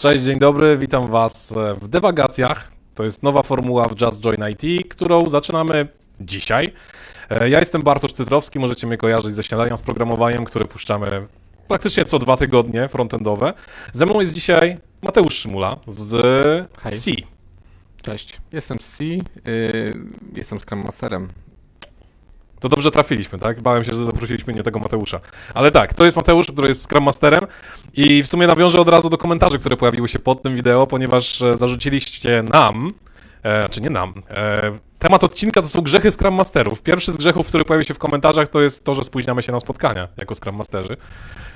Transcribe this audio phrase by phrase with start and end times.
[0.00, 2.72] Cześć, dzień dobry, witam Was w dewagacjach.
[2.94, 5.88] To jest nowa formuła w Just Join IT, którą zaczynamy
[6.20, 6.72] dzisiaj.
[7.30, 11.26] E, Ja jestem Bartosz Cytrowski, możecie mnie kojarzyć ze śniadania z programowaniem, które puszczamy
[11.68, 13.52] praktycznie co dwa tygodnie, frontendowe.
[13.92, 16.12] Ze mną jest dzisiaj Mateusz Szymula z
[16.82, 16.92] Hej.
[16.92, 17.10] C.
[18.02, 19.20] Cześć, jestem C, yy,
[20.34, 21.28] jestem Scrum Masterem.
[22.60, 23.62] To dobrze trafiliśmy, tak?
[23.62, 25.20] Bałem się, że zaprosiliśmy nie tego Mateusza.
[25.54, 27.46] Ale tak, to jest Mateusz, który jest Scrum Masterem
[27.94, 31.42] i w sumie nawiążę od razu do komentarzy, które pojawiły się pod tym wideo, ponieważ
[31.42, 32.90] e, zarzuciliście nam,
[33.42, 36.82] e, czy nie nam, e, temat odcinka to są grzechy Scrum Masterów.
[36.82, 39.60] Pierwszy z grzechów, który pojawił się w komentarzach, to jest to, że spóźniamy się na
[39.60, 40.96] spotkania jako Scrum Masterzy.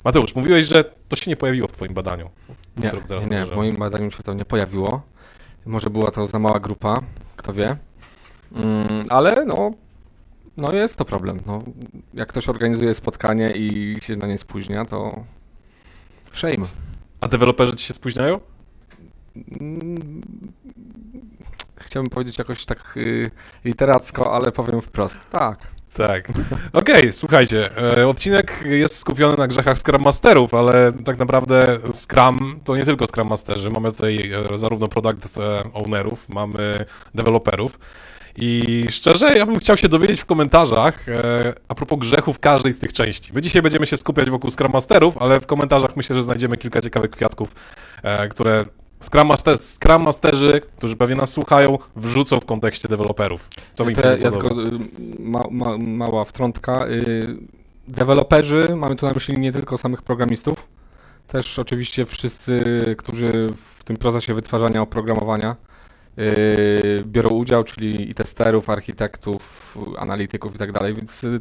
[0.05, 2.31] Mateusz, mówiłeś, że to się nie pojawiło w twoim badaniu.
[2.77, 2.91] Nie,
[3.21, 5.03] nie, nie, w moim badaniu się to nie pojawiło.
[5.67, 7.01] Może była to za mała grupa,
[7.37, 7.77] kto wie.
[8.57, 9.71] Mm, ale no,
[10.57, 11.41] no jest to problem.
[11.47, 11.63] No,
[12.15, 15.25] jak ktoś organizuje spotkanie i się na nie spóźnia, to
[16.33, 16.67] shame.
[17.21, 18.41] A deweloperzy ci się spóźniają?
[19.61, 20.23] Mm,
[21.77, 23.31] Chciałbym powiedzieć jakoś tak y,
[23.65, 25.19] literacko, ale powiem wprost.
[25.31, 25.59] Tak.
[25.95, 26.29] Tak.
[26.73, 32.77] Okej, słuchajcie, e, odcinek jest skupiony na grzechach Scrum Masterów, ale tak naprawdę Scrum to
[32.77, 33.71] nie tylko Scrum Masterzy.
[33.71, 36.85] Mamy tutaj e, zarówno product e, ownerów, mamy
[37.15, 37.79] deweloperów.
[38.37, 42.79] I szczerze, ja bym chciał się dowiedzieć w komentarzach e, a propos grzechów każdej z
[42.79, 43.33] tych części.
[43.33, 46.81] My dzisiaj będziemy się skupiać wokół Scrum Masterów, ale w komentarzach myślę, że znajdziemy kilka
[46.81, 47.55] ciekawych kwiatków,
[48.03, 48.65] e, które
[49.05, 53.49] Scrum, Master, Scrum Masterzy, którzy pewnie nas słuchają, wrzucą w kontekście deweloperów.
[53.73, 54.71] Co mi ja, ja tylko y,
[55.19, 56.87] ma, ma, mała wtrątka.
[56.87, 57.37] Y,
[57.89, 60.67] deweloperzy, mamy tu na myśli nie tylko samych programistów,
[61.29, 62.63] też oczywiście wszyscy,
[62.99, 65.57] którzy w tym procesie wytwarzania oprogramowania
[67.05, 71.41] biorą udział, czyli i testerów, architektów, analityków i tak dalej, więc y,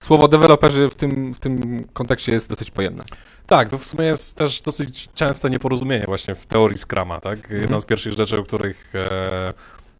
[0.00, 3.04] słowo deweloperzy w tym, w tym kontekście jest dosyć pojemne.
[3.46, 7.38] Tak, to w sumie jest też dosyć częste nieporozumienie właśnie w teorii Scrama, tak?
[7.38, 7.80] Jedna Mhm.
[7.80, 9.54] z pierwszych rzeczy, o których e,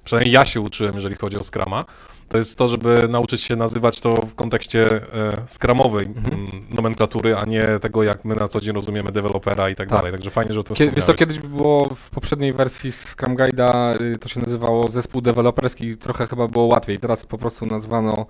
[0.05, 1.85] przynajmniej ja się uczyłem, jeżeli chodzi o Scrama,
[2.29, 5.03] to jest to, żeby nauczyć się nazywać to w kontekście e,
[5.47, 6.35] skramowej Mhm.
[6.35, 9.99] mm, nomenklatury, a nie tego, jak my na co dzień rozumiemy dewelopera i tak, Tak.
[9.99, 10.13] dalej.
[10.13, 11.19] Także fajnie, że o tym Kiedy, wiesz wspomniałeś.
[11.19, 16.49] kiedyś było w poprzedniej wersji Scrum Guide'a, y, to się nazywało zespół deweloperski, trochę chyba
[16.49, 16.99] było łatwiej.
[16.99, 18.27] Teraz po prostu nazwano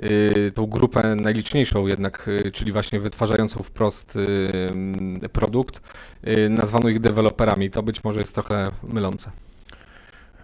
[0.00, 5.80] y, tą grupę najliczniejszą jednak, y, czyli właśnie wytwarzającą wprost y, produkt,
[6.50, 7.70] nazwano ich deweloperami.
[7.70, 9.30] To być może jest trochę mylące.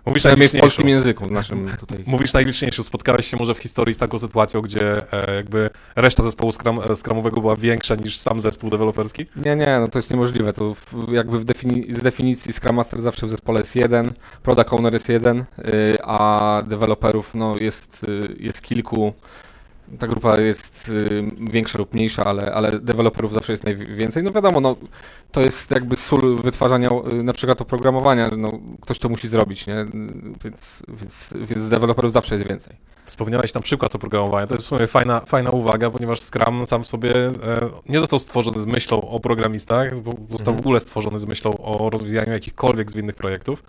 [0.06, 1.98] Mówisz Przynajmniej w polskim języku, w naszym tutaj.
[2.06, 2.82] Mówisz najliczniejszą.
[2.82, 6.96] Spotkałeś się może w historii z taką sytuacją, gdzie e, jakby reszta zespołu skram, e,
[6.96, 9.26] skramowego była większa niż sam zespół deweloperski?
[9.36, 10.52] Nie, nie, no to jest niemożliwe.
[10.52, 14.12] To w, jakby w defini- z definicji Scrum Master zawsze w zespole jest jeden,
[14.42, 19.12] Product Owner jest jeden, y, a deweloperów no, jest, y, jest kilku.
[19.98, 24.22] Ta grupa jest y, większa lub mniejsza, ale, ale deweloperów zawsze jest najwięcej.
[24.22, 24.76] No wiadomo, no,
[25.32, 29.66] to jest jakby sól wytwarzania y, na przykład oprogramowania, że no, ktoś to musi zrobić,
[29.66, 29.86] nie?
[30.44, 32.76] Więc, więc, więc deweloperów zawsze jest więcej.
[33.04, 34.46] Wspomniałeś tam przykład oprogramowania.
[34.46, 37.32] To jest w sumie fajna, fajna uwaga, ponieważ Scrum sam sobie e,
[37.88, 40.56] nie został stworzony z myślą o programistach, został Mhm.
[40.56, 43.62] w ogóle stworzony z myślą o rozwijaniu jakichkolwiek zwinnych projektów.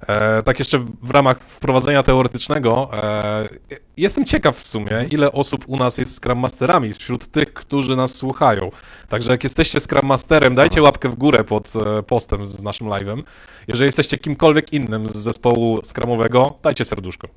[0.00, 3.48] E, tak jeszcze w ramach wprowadzenia teoretycznego, e,
[3.96, 8.14] jestem ciekaw w sumie, ile osób u nas jest Scrum Masterami wśród tych, którzy nas
[8.14, 8.70] słuchają.
[9.08, 13.22] Także jak jesteście Scrum Masterem, dajcie łapkę w górę pod e, postem z naszym live'em.
[13.68, 17.28] Jeżeli jesteście kimkolwiek innym z zespołu Scrumowego, dajcie serduszko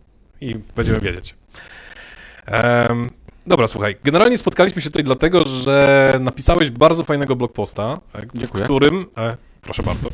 [0.42, 1.36] i będziemy wiedzieć.
[3.48, 8.64] Dobra, słuchaj, generalnie spotkaliśmy się tutaj dlatego, że napisałeś bardzo fajnego blogposta, e, w Dziękuję.
[8.64, 10.10] którym, e, proszę bardzo,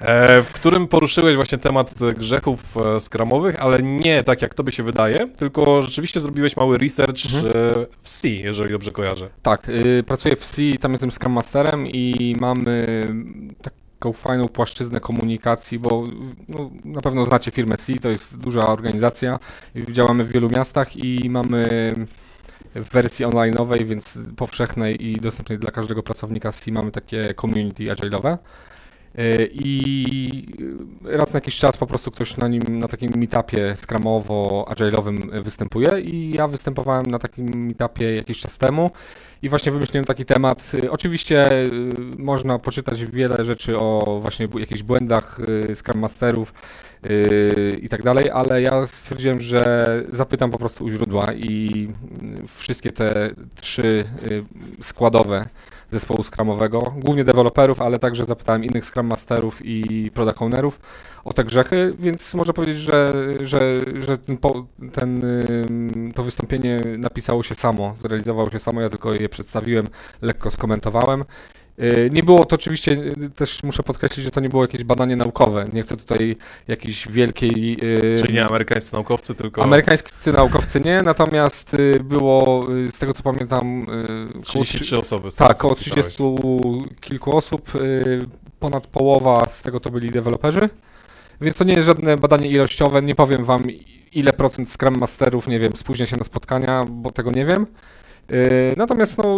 [0.00, 4.82] e, w którym poruszyłeś właśnie temat grzechów e, skramowych, ale nie tak jak tobie się
[4.82, 7.46] wydaje, tylko rzeczywiście zrobiłeś mały research Mhm.
[7.46, 9.28] e, w C, jeżeli dobrze kojarzę.
[9.42, 13.04] Tak, y, pracuję w C, tam jestem Scrum Masterem i mamy
[13.62, 16.04] taką fajną płaszczyznę komunikacji, bo
[16.48, 19.38] no, na pewno znacie firmę C, to jest duża organizacja,
[19.90, 21.94] działamy w wielu miastach i mamy
[22.74, 28.38] w wersji online'owej, więc powszechnej i dostępnej dla każdego pracownika C mamy takie community agile'owe.
[29.18, 30.46] Y, I
[31.04, 36.30] raz na jakiś czas po prostu ktoś na nim, na takim meetupie skramowo-agile'owym występuje i
[36.30, 38.90] ja występowałem na takim meetupie jakiś czas temu
[39.42, 40.72] i właśnie wymyśliłem taki temat.
[40.90, 41.50] Oczywiście
[42.18, 45.38] można poczytać wiele rzeczy o właśnie jakichś błędach
[45.74, 46.54] Scrum Masterów
[47.82, 51.88] i tak dalej, ale ja stwierdziłem, że zapytam po prostu u źródła i
[52.44, 54.04] y, wszystkie te trzy
[54.80, 55.46] składowe
[55.90, 60.80] zespołu Scrumowego, głównie deweloperów, ale także zapytałem innych Scrum Masterów i Product Ownerów
[61.24, 64.38] o te grzechy, więc można powiedzieć, że, że, że ten,
[64.92, 65.22] ten,
[66.14, 69.86] to wystąpienie napisało się samo, zrealizowało się samo, ja tylko je przedstawiłem,
[70.22, 71.24] lekko skomentowałem
[72.12, 75.64] Nie było to oczywiście, y, też muszę podkreślić, że to nie było jakieś badanie naukowe.
[75.72, 76.36] Nie chcę tutaj
[76.68, 77.78] jakiejś wielkiej.
[78.14, 83.12] y, Czyli nie amerykańscy naukowcy, tylko Amerykańscy naukowcy nie, natomiast y, było, y, z tego
[83.12, 85.28] co pamiętam, y, koło 33 osoby.
[85.36, 86.06] Tak, około pisałeś.
[86.06, 86.22] 30
[87.00, 88.26] kilku osób, y,
[88.60, 90.68] ponad połowa z tego to byli deweloperzy,
[91.40, 93.62] więc to nie jest żadne badanie ilościowe, nie powiem wam
[94.12, 97.66] ile procent Scrum Masterów, nie wiem, spóźnia się na spotkania, bo tego nie wiem.
[98.30, 99.36] Y, Natomiast no,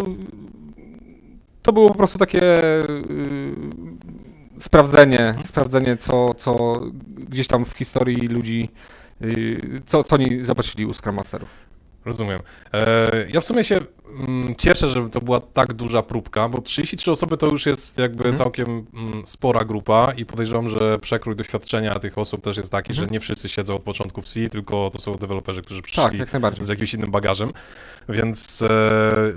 [1.68, 3.02] to było po prostu takie y,
[4.58, 6.80] sprawdzenie, sprawdzenie co, co
[7.16, 8.68] gdzieś tam w historii ludzi,
[9.22, 11.67] y, co, co oni zobaczyli u Scrum Masterów.
[12.08, 12.40] Rozumiem.
[12.72, 13.80] E, ja w sumie się
[14.28, 18.18] mm, cieszę, że to była tak duża próbka, bo 33 osoby to już jest jakby
[18.18, 18.36] Mhm.
[18.36, 23.06] całkiem mm, spora grupa i podejrzewam, że przekrój doświadczenia tych osób też jest taki, Mhm.
[23.08, 26.18] że nie wszyscy siedzą od początku w C, tylko to są deweloperzy, którzy Tak, przyszli
[26.32, 26.64] najbardziej.
[26.64, 27.50] z jakimś innym bagażem,
[28.08, 28.68] więc e,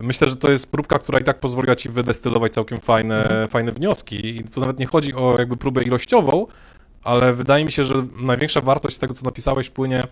[0.01, 3.47] myślę, że to jest próbka, która i tak pozwoliła ci wydestylować całkiem fajne, Mhm.
[3.47, 6.47] fajne wnioski i tu nawet nie chodzi o jakby próbę ilościową,
[7.03, 10.03] ale wydaje mi się, że największa wartość z tego, co napisałeś, płynie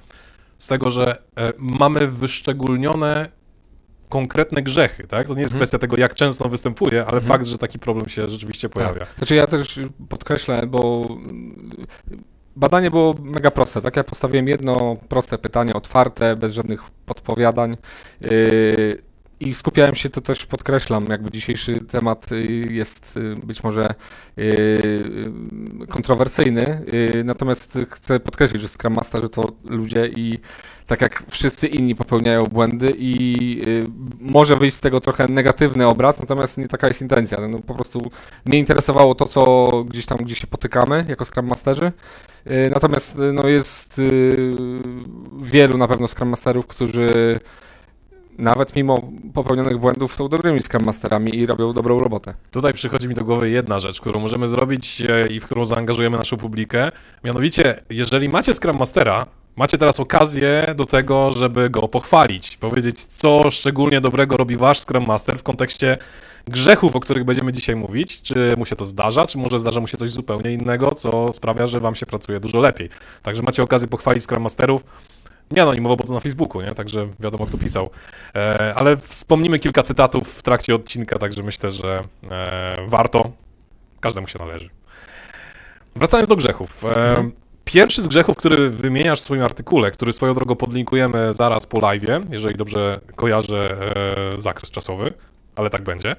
[0.59, 3.29] z tego, że e, mamy wyszczególnione
[4.09, 5.27] konkretne grzechy, tak?
[5.27, 5.59] To nie jest Mhm.
[5.59, 7.23] kwestia tego, jak często on występuje, ale Mhm.
[7.23, 9.05] fakt, że taki problem się rzeczywiście pojawia.
[9.17, 9.79] Znaczy ja też
[10.09, 11.07] podkreślę, bo
[12.55, 13.95] badanie było mega proste, tak?
[13.95, 17.77] Ja postawiłem jedno proste pytanie, otwarte, bez żadnych podpowiadań
[18.21, 18.29] yy,
[19.39, 23.93] i skupiałem się, to też podkreślam, jakby dzisiejszy temat y, jest y, być może
[24.37, 25.31] y,
[25.89, 26.81] kontrowersyjny,
[27.23, 30.39] natomiast chcę podkreślić, że Scrum Masterzy to ludzie i
[30.87, 33.61] tak jak wszyscy inni popełniają błędy i
[34.19, 37.47] może wyjść z tego trochę negatywny obraz, natomiast nie taka jest intencja.
[37.47, 38.11] No, po prostu
[38.45, 41.91] mnie interesowało to, co gdzieś tam, gdzie się potykamy jako Scrum Masterzy.
[42.71, 44.01] Natomiast no, jest
[45.41, 47.39] wielu na pewno Scrum Masterów, którzy
[48.39, 49.01] nawet mimo
[49.33, 52.33] popełnionych błędów są dobrymi Scrum Masterami i robią dobrą robotę.
[52.51, 56.17] Tutaj przychodzi mi do głowy jedna rzecz, którą możemy zrobić e, i w którą zaangażujemy
[56.17, 56.91] naszą publikę.
[57.23, 59.25] Mianowicie, jeżeli macie Scrum Mastera,
[59.55, 65.05] macie teraz okazję do tego, żeby go pochwalić, powiedzieć, co szczególnie dobrego robi wasz Scrum
[65.05, 65.97] Master w kontekście
[66.47, 68.21] grzechów, o których będziemy dzisiaj mówić.
[68.21, 71.65] Czy mu się to zdarza, czy może zdarza mu się coś zupełnie innego, co sprawia,
[71.65, 72.89] że wam się pracuje dużo lepiej.
[73.23, 74.83] Także macie okazję pochwalić Scrum Masterów.
[75.51, 76.75] Nie anonimowo, bo to na Facebooku, nie?
[76.75, 77.89] Także wiadomo, kto pisał.
[78.35, 81.99] E, ale wspomnimy kilka cytatów w trakcie odcinka, także myślę, że
[82.31, 83.31] e, warto.
[83.99, 84.69] Każdemu się należy.
[85.95, 86.85] Wracając do grzechów.
[86.85, 87.31] E, Mhm.
[87.65, 92.21] Pierwszy z grzechów, który wymieniasz w swoim artykule, który swoją drogą podlinkujemy zaraz po live'ie,
[92.31, 93.77] jeżeli dobrze kojarzę
[94.35, 95.13] e, zakres czasowy,
[95.55, 96.15] ale tak będzie.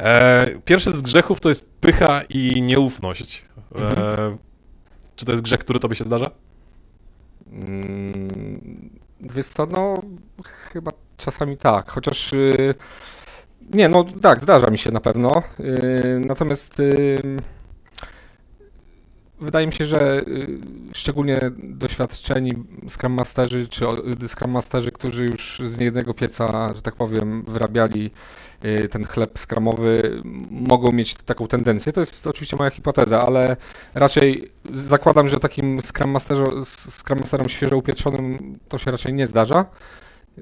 [0.00, 3.44] E, pierwszy z grzechów to jest pycha i nieufność.
[3.74, 4.38] E, Mhm.
[5.16, 6.30] Czy to jest grzech, który tobie się zdarza?
[9.20, 9.94] Wiesz co, no
[10.44, 12.74] chyba czasami tak, chociaż y,
[13.74, 15.42] nie, no tak, zdarza mi się na pewno.
[15.60, 17.36] y, Natomiast y,
[19.40, 20.58] wydaje mi się, że y,
[20.92, 22.52] szczególnie doświadczeni
[22.88, 23.84] Scrum Masterzy, czy
[24.24, 28.10] y, Scrum Masterzy, którzy już z niejednego pieca, że tak powiem, wyrabiali
[28.64, 31.92] y, ten chleb skramowy, mogą mieć taką tendencję.
[31.92, 33.56] To jest oczywiście moja hipoteza, ale
[33.94, 36.10] raczej zakładam, że takim Scrum,
[37.20, 39.64] Masterom świeżo upieprzonym to się raczej nie zdarza.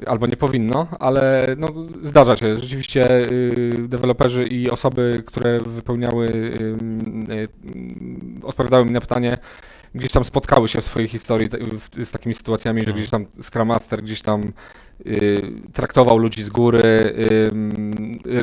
[0.07, 1.69] Albo nie powinno, ale no,
[2.03, 2.57] zdarza się.
[2.57, 7.49] Rzeczywiście y, deweloperzy i osoby, które wypełniały, y, y,
[8.43, 9.39] odpowiadały mi na pytanie,
[9.95, 11.49] gdzieś tam spotkały się w swojej historii
[12.03, 12.97] z takimi sytuacjami, że Mhm.
[12.97, 14.53] gdzieś tam Scrum Master gdzieś tam
[15.73, 17.51] traktował ludzi z góry, y,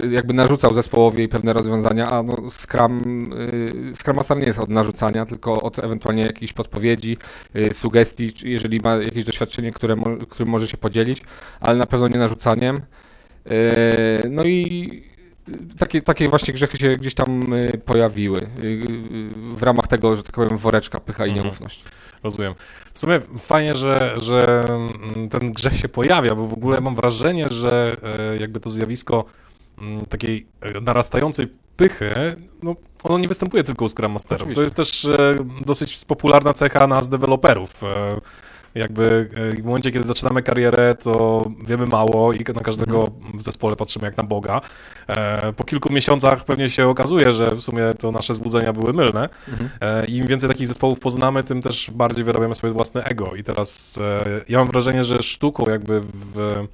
[0.05, 4.70] y, jakby narzucał zespołowi pewne rozwiązania, a no Scrum, y, Scrum Master nie jest od
[4.70, 7.17] narzucania, tylko od ewentualnie jakichś podpowiedzi,
[7.55, 9.96] y, sugestii, jeżeli ma jakieś doświadczenie, które
[10.29, 11.22] którym może się podzielić,
[11.60, 12.81] ale na pewno nie narzucaniem.
[13.51, 15.12] Y, No i
[15.77, 18.79] takie, takie właśnie grzechy się gdzieś tam y, pojawiły y, y,
[19.55, 21.55] w ramach tego, że tak powiem, woreczka pycha i Mhm.
[22.23, 22.53] Rozumiem.
[22.93, 27.49] W sumie fajnie, że, że mm, ten grzech się pojawia, bo w ogóle mam wrażenie,
[27.49, 29.25] że e, jakby to zjawisko
[29.77, 31.47] mm, takiej e, narastającej
[31.77, 34.53] pychy, no ono nie występuje tylko u Scrum Masterów.
[34.55, 35.35] To jest też e,
[35.65, 37.81] dosyć popularna cecha nas deweloperów.
[38.75, 43.75] Jakby e, w momencie, kiedy zaczynamy karierę, to wiemy mało i na każdego w zespole
[43.75, 44.61] patrzymy jak na Boga.
[45.07, 49.29] E, Po kilku miesiącach pewnie się okazuje, że w sumie to nasze złudzenia były mylne.
[49.49, 49.69] Mhm.
[49.81, 53.35] E, im więcej takich zespołów poznamy, tym też bardziej wyrabiamy swoje własne ego.
[53.35, 53.99] I teraz
[54.49, 56.65] ja mam wrażenie, że sztuką jakby w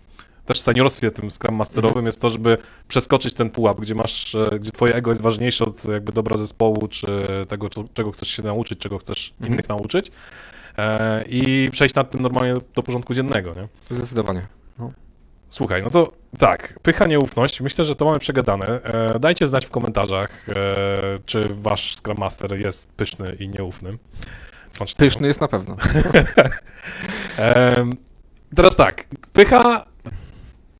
[0.45, 4.93] też seniorstwie tym Scrum Masterowym jest to, żeby przeskoczyć ten pułap, gdzie masz, gdzie twoje
[4.93, 7.07] ego jest ważniejsze od jakby dobra zespołu, czy
[7.47, 9.53] tego, czego chcesz się nauczyć, czego chcesz Mhm.
[9.53, 10.11] innych nauczyć.
[10.77, 13.96] E, I przejść nad tym normalnie do porządku dziennego, nie?
[13.98, 14.48] Zdecydowanie.
[15.50, 18.84] Słuchaj, no to tak, pycha, nieufność, myślę, że to mamy przegadane.
[18.84, 23.98] E, dajcie znać w komentarzach, e, czy wasz Scrum Master jest pyszny i nieufny.
[24.72, 25.10] Smacznego.
[25.10, 25.75] Pyszny jest na pewno.
[27.39, 27.86] e,
[28.55, 29.86] teraz tak, pycha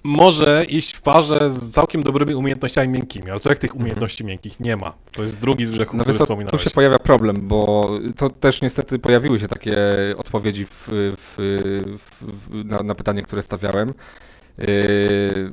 [0.04, 3.82] może iść w parze z całkiem dobrymi umiejętnościami miękkimi, ale co jak tych mhm.
[3.82, 4.94] umiejętności miękkich nie ma?
[5.12, 6.52] To jest drugi z grzechów, no który wspominałeś.
[6.52, 9.78] Tu się pojawia problem, bo to też niestety pojawiły się takie
[10.18, 10.88] odpowiedzi w,
[11.18, 11.36] w,
[12.22, 13.94] w, na, na pytanie, które stawiałem.
[14.58, 15.52] Yy,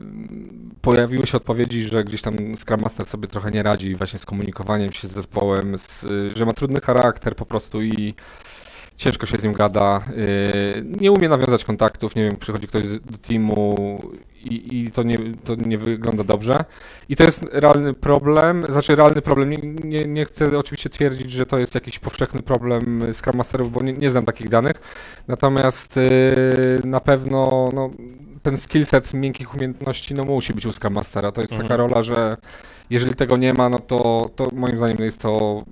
[0.83, 4.93] pojawiły się odpowiedzi, że gdzieś tam Scrum Master sobie trochę nie radzi właśnie z komunikowaniem
[4.93, 8.15] się z zespołem, z, że ma trudny charakter po prostu i
[8.97, 13.19] ciężko się z nim gada, yy, nie umie nawiązać kontaktów, nie wiem, przychodzi ktoś do
[13.29, 14.01] teamu
[14.45, 16.65] i, i to, nie, to nie wygląda dobrze.
[17.09, 21.47] I to jest realny problem, znaczy realny problem, nie, nie, nie chcę oczywiście twierdzić, że
[21.47, 24.77] to jest jakiś powszechny problem Scrum Masterów, bo nie, nie znam takich danych,
[25.29, 27.91] natomiast yy, na pewno no,
[28.43, 31.69] ten skillset miękkich umiejętności no, musi być u Scrum Mastera, to jest mhm.
[31.69, 32.37] taka rola, że
[32.91, 35.64] jeżeli tego nie ma, no to, to moim zdaniem jest to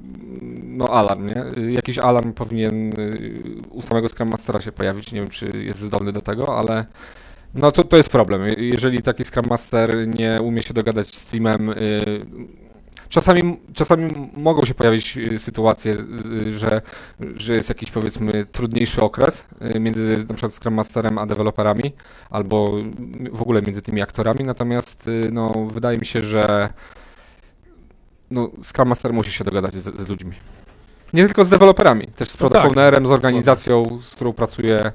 [0.63, 1.73] no alarm, nie?
[1.73, 6.13] Jakiś alarm powinien y, u samego Scrum Mastera się pojawić, nie wiem czy jest zdolny
[6.13, 6.87] do tego, ale
[7.55, 8.43] no to, to jest problem.
[8.59, 12.21] Jeżeli taki Scrum Master nie umie się dogadać z teamem, y,
[13.09, 15.97] czasami, czasami mogą się pojawić y, sytuacje,
[16.51, 16.83] że,
[17.37, 19.45] że jest jakiś powiedzmy trudniejszy okres
[19.81, 21.93] między na przykład Scrum Masterem a deweloperami,
[22.31, 22.73] albo
[23.33, 26.73] w ogóle między tymi aktorami, natomiast no, wydaje mi się, że
[28.33, 30.33] no, Scrum Master musi się dogadać z, z ludźmi.
[31.13, 34.93] Nie tylko z deweloperami, też z no product tak, ownerem, z organizacją, z którą pracuję,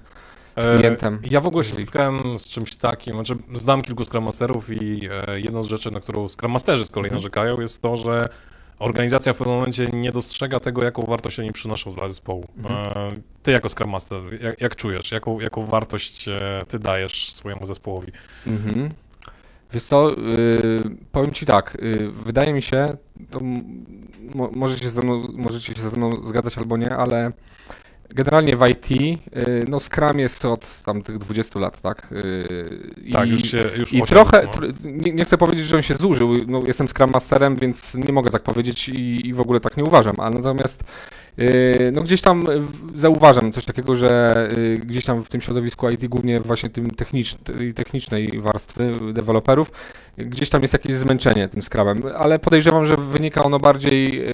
[0.58, 1.20] z e, klientem.
[1.32, 5.40] Ja w ogóle się spotkałem z czymś takim, znaczy znam kilku Scrum Masterów i e,
[5.40, 7.18] jedną z rzeczy, na którą Scrum Masterzy z kolei mhm.
[7.18, 8.22] narzekają, jest to, że
[8.80, 12.48] organizacja w pewnym momencie nie dostrzega tego, jaką wartość oni przynoszą dla zespołu.
[12.58, 12.98] Mhm.
[12.98, 13.12] E,
[13.44, 16.26] ty jako Scrum Master, jak, jak, czujesz, jaką, jaką wartość
[16.68, 18.12] ty dajesz swojemu zespołowi?
[18.48, 18.90] Mhm.
[19.74, 20.82] Wiesz co, yy,
[21.12, 22.98] powiem Ci tak, yy, wydaje mi się,
[23.30, 23.40] to
[24.56, 27.32] może się ze mną, możecie się ze mną zgadzać albo nie, ale
[28.10, 29.20] generalnie w IT, yy,
[29.68, 32.08] no Scrum jest od tam tych 20 lat, tak?
[32.12, 34.92] Yy, tak, i, już się już I trochę, no.
[34.92, 38.30] nie, nie, chcę powiedzieć, że on się zużył, no, jestem Scrum Masterem, więc nie mogę
[38.30, 40.84] tak powiedzieć i, i w ogóle tak nie uważam, a natomiast
[41.92, 42.46] no gdzieś tam
[42.96, 47.74] zauważam coś takiego, że yy, gdzieś tam w tym środowisku IT, głównie właśnie tym technicz-
[47.76, 49.72] technicznej warstwy deweloperów,
[50.18, 54.26] gdzieś tam jest jakieś zmęczenie tym skrawem, ale podejrzewam, że wynika ono bardziej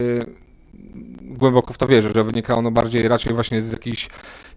[1.20, 4.08] głęboko w to wierzę, że wynika ono bardziej raczej właśnie z jakichś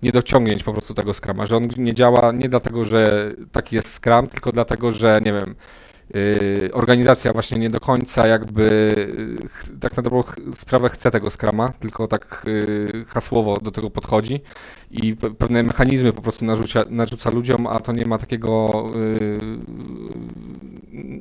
[0.03, 4.27] niedociągnięć po prostu tego skrama, że on nie działa nie dlatego, że taki jest skram,
[4.27, 5.86] tylko dlatego, że nie wiem, Y,
[6.73, 8.63] organizacja właśnie nie do końca jakby
[9.73, 10.23] y, tak na dobrą
[10.53, 14.41] sprawę chce tego skrama, tylko tak y, hasłowo do tego podchodzi
[14.91, 18.83] i pewne mechanizmy po prostu narzucia, narzuca ludziom, a to nie ma takiego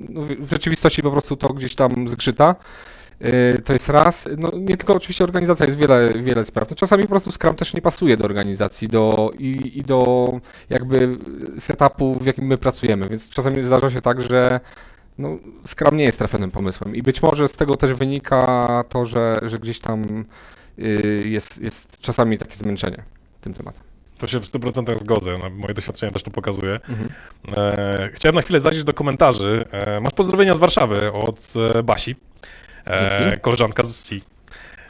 [0.09, 2.55] no w rzeczywistości po prostu to gdzieś tam zgrzyta.
[3.65, 4.29] To jest raz.
[4.39, 6.71] No, nie tylko oczywiście organizacja, jest wiele, wiele spraw.
[6.71, 10.29] No, czasami po prostu Scrum też nie pasuje do organizacji do, i, i do
[10.71, 11.19] jakby
[11.59, 14.61] setupu, w jakim my pracujemy, więc czasami zdarza się tak, że
[15.19, 19.41] no, Scrum nie jest trafionym pomysłem i być może z tego też wynika to, że,
[19.43, 20.25] że gdzieś tam
[20.79, 23.03] y, jest, jest czasami takie zmęczenie
[23.41, 23.83] tym tematem.
[24.19, 26.81] To się w 100% zgodzę, no, moje doświadczenie też to pokazuje.
[26.89, 27.09] Mhm.
[27.57, 29.65] E, chciałem na chwilę zajrzeć do komentarzy.
[29.71, 32.17] E, masz pozdrowienia z Warszawy od e, Basi,
[32.87, 34.15] e, koleżanka z C.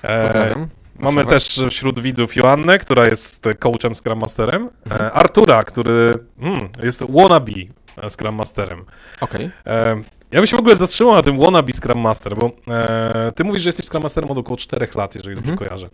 [0.04, 0.66] E,
[0.98, 5.10] Mamy też wśród widzów Joannę, która jest coachem Scrum Masterem, mhm.
[5.14, 7.52] Artura, który hmm, jest wannabe
[8.08, 8.84] Scrum Masterem.
[9.20, 9.50] Okej.
[9.64, 10.04] Okay.
[10.30, 13.62] Ja bym się w ogóle zatrzymał na tym wannabe Scrum Master, bo e, ty mówisz,
[13.62, 15.68] że jesteś Scrum Masterem od około 4 lat, jeżeli dobrze mhm.
[15.68, 15.88] kojarzę.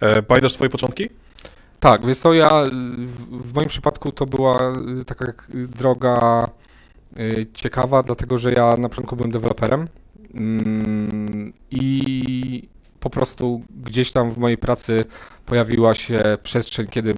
[0.00, 1.08] E, pamiętasz swoje początki?
[1.80, 2.50] Tak, więc to ja,
[3.30, 4.72] w, moim przypadku to była
[5.06, 6.48] taka droga
[7.54, 9.88] ciekawa, dlatego że ja na początku byłem deweloperem
[10.34, 11.21] mm,
[11.70, 12.68] i
[13.02, 15.04] po prostu gdzieś tam w mojej pracy
[15.46, 17.14] pojawiła się przestrzeń, kiedy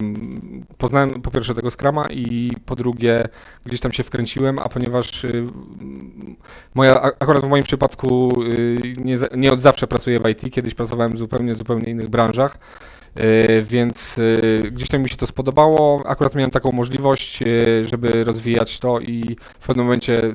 [0.78, 3.28] poznałem po pierwsze tego Scrama i po drugie
[3.66, 5.46] gdzieś tam się wkręciłem, a ponieważ y,
[6.74, 11.12] moja, akurat w moim przypadku y, nie, nie od zawsze pracuję w IT, kiedyś pracowałem
[11.12, 12.58] w zupełnie, zupełnie innych branżach,
[13.62, 16.02] więc e, gdzieś tam mi się to spodobało.
[16.06, 17.46] Akurat miałem taką możliwość, e,
[17.86, 20.34] żeby rozwijać to i w pewnym momencie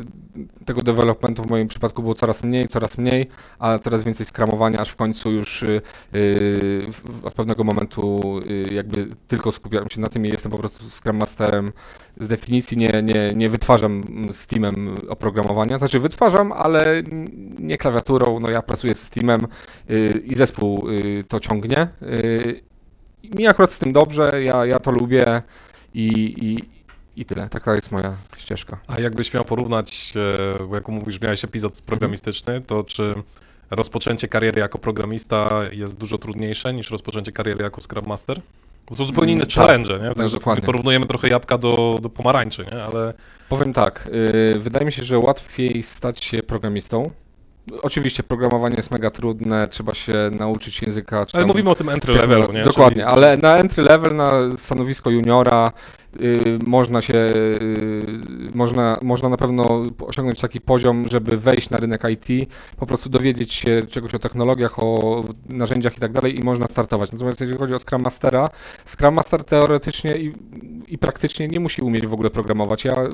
[0.66, 3.28] tego developmentu w moim przypadku było coraz mniej, coraz mniej,
[3.60, 5.66] a coraz więcej skramowania, aż w końcu już
[7.24, 8.22] od pewnego momentu
[8.72, 11.72] jakby tylko skupiałem się na tym i jestem po prostu Scrum Masterem
[12.20, 17.04] z definicji, nie, nie, nie wytwarzam z teamem oprogramowania, znaczy wytwarzam, ale
[17.60, 19.48] nie klawiaturą, no ja pracuję z teamem
[20.24, 20.88] i zespół
[21.28, 21.88] to ciągnie
[23.36, 25.42] mi akurat z tym dobrze, ja, ja to lubię
[25.94, 26.06] i,
[26.38, 26.64] i,
[27.22, 27.50] i tyle.
[27.50, 28.78] Taka jest moja ścieżka.
[28.88, 30.14] A jakbyś miał porównać,
[30.60, 33.16] e, bo jak mówisz, miałeś epizod programistyczny, to czy
[33.72, 38.42] rozpoczęcie kariery jako programista jest dużo trudniejsze niż rozpoczęcie kariery jako Scrum Master?
[38.86, 40.08] To są zupełnie inne Mm, tak, challenge, nie?
[40.08, 40.66] tak, Także dokładnie.
[40.66, 42.84] porównujemy trochę jabłka do, do pomarańczy, nie?
[42.84, 43.14] Ale
[43.50, 44.10] Powiem tak,
[44.54, 47.12] yy, wydaje mi się, że łatwiej stać się programistą.
[47.82, 51.26] Oczywiście programowanie jest mega trudne, trzeba się nauczyć języka.
[51.34, 52.64] Ale mówimy o tym entry levelu, nie?
[52.64, 55.72] Dokładnie, Czyli- ale na entry level, na stanowisko juniora
[56.66, 62.50] można się, y, można, można na pewno osiągnąć taki poziom, żeby wejść na rynek IT,
[62.78, 67.12] po prostu dowiedzieć się czegoś o technologiach, o narzędziach i tak dalej i można startować.
[67.12, 68.50] Natomiast jeżeli chodzi o Scrum Mastera,
[68.86, 70.34] Scrum Master teoretycznie i,
[70.88, 72.86] i praktycznie nie musi umieć w ogóle programować.
[72.86, 73.10] Ja y,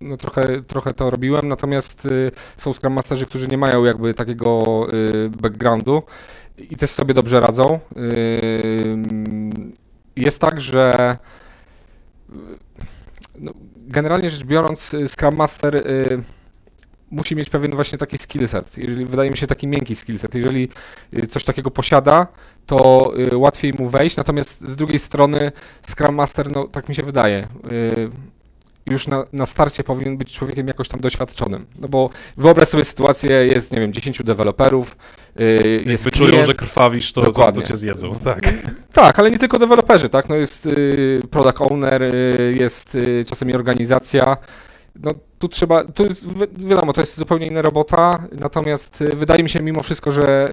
[0.00, 4.86] no, trochę, trochę to robiłem, natomiast y, są Scrum Masterzy, którzy nie mają jakby takiego
[4.92, 6.02] y, backgroundu
[6.70, 7.80] i też sobie dobrze radzą.
[10.16, 11.45] Jest tak, że y,
[13.38, 16.22] no, generalnie rzecz biorąc, y, Scrum Master y,
[17.10, 18.78] musi mieć pewien właśnie taki skillset.
[18.78, 20.34] Jeżeli wydaje mi się taki miękki skillset.
[20.34, 20.68] Jeżeli
[21.14, 22.26] y, coś takiego posiada,
[22.66, 24.16] to łatwiej mu wejść.
[24.16, 25.52] Natomiast z drugiej strony
[25.88, 27.48] Scrum Master, no tak mi się wydaje,
[28.86, 31.66] już na, na starcie powinien być człowiekiem jakoś tam doświadczonym.
[31.78, 34.96] No bo wyobraź sobie sytuację, jest, nie wiem, 10 deweloperów,
[35.40, 37.62] y, Jak jest klient, że krwawisz, to, to, to Dokładnie.
[37.62, 38.40] cię zjedzą, tak.
[38.92, 40.28] tak, ale nie tylko deweloperzy, tak?
[40.28, 44.36] No jest y, product owner, y, jest czasami organizacja.
[45.02, 49.48] No tu trzeba, tu jest, wi- wiadomo, to jest zupełnie inna robota, natomiast wydaje mi
[49.50, 50.52] się mimo wszystko, że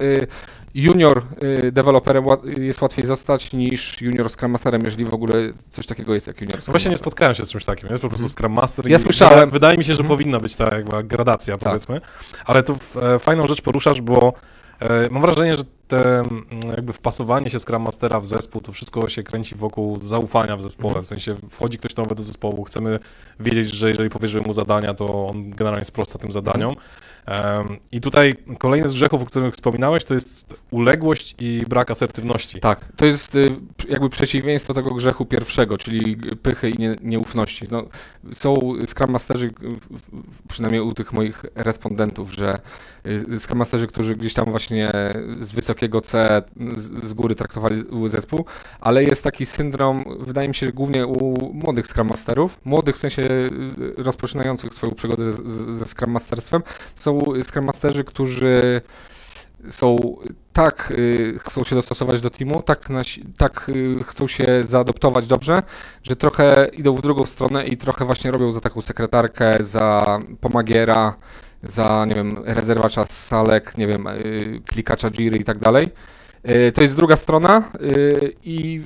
[0.75, 1.23] junior
[1.71, 2.25] deweloperem
[2.57, 5.33] jest łatwiej zostać niż junior Scrum Masterem, jeżeli w ogóle
[5.69, 8.01] coś takiego jest jak junior No Scrum Właśnie nie spotkałem się z czymś takim, jest
[8.01, 9.39] po prostu Scrum Master Ja i słyszałem.
[9.39, 10.17] wyda- wydaje mi się, że Mhm.
[10.17, 11.69] powinna być ta jakby gradacja, Tak.
[11.69, 12.01] powiedzmy,
[12.45, 14.33] ale tu e, fajną rzecz poruszasz, bo
[15.11, 16.23] mam wrażenie, że te
[16.75, 20.87] jakby wpasowanie się Scrum Mastera w zespół, to wszystko się kręci wokół zaufania w zespole,
[20.89, 21.05] Mhm.
[21.05, 22.99] w sensie wchodzi ktoś nowy do zespołu, chcemy
[23.39, 26.75] wiedzieć, że jeżeli powierzymy mu zadania, to on generalnie sprosta tym zadaniom.
[27.91, 32.59] I tutaj kolejny z grzechów, o których wspominałeś, to jest uległość i brak asertywności.
[32.59, 33.55] Tak, to jest y,
[33.89, 37.67] jakby przeciwieństwo tego grzechu pierwszego, czyli pychy i nie, nieufności.
[37.71, 37.83] No,
[38.31, 38.55] są
[38.87, 39.51] Scrum Masterzy,
[40.47, 42.59] przynajmniej u tych moich respondentów, że
[43.05, 44.91] y, Scrum Masterzy, którzy gdzieś tam właśnie
[45.39, 46.41] z wysokiego C
[47.03, 48.45] z, góry traktowali zespół,
[48.81, 53.21] ale jest taki syndrom, wydaje mi się, głównie u młodych Scrum Masterów, młodych w sensie
[53.21, 53.49] y,
[53.97, 56.61] rozpoczynających swoją przygodę z, z, ze Scrum Masterstwem,
[56.95, 57.12] są
[57.43, 58.81] Scrum Masterzy, którzy
[59.69, 60.17] są
[60.53, 62.89] tak y, chcą się dostosować do teamu, tak,
[63.37, 65.63] tak y, chcą się zaadoptować dobrze,
[66.03, 71.15] że trochę idą w drugą stronę i trochę właśnie robią za taką sekretarkę, za pomagiera,
[71.63, 75.89] za, nie wiem, rezerwacza salek, nie wiem, y, klikacza Jiry i tak dalej.
[76.73, 77.63] To jest druga strona
[78.43, 78.81] i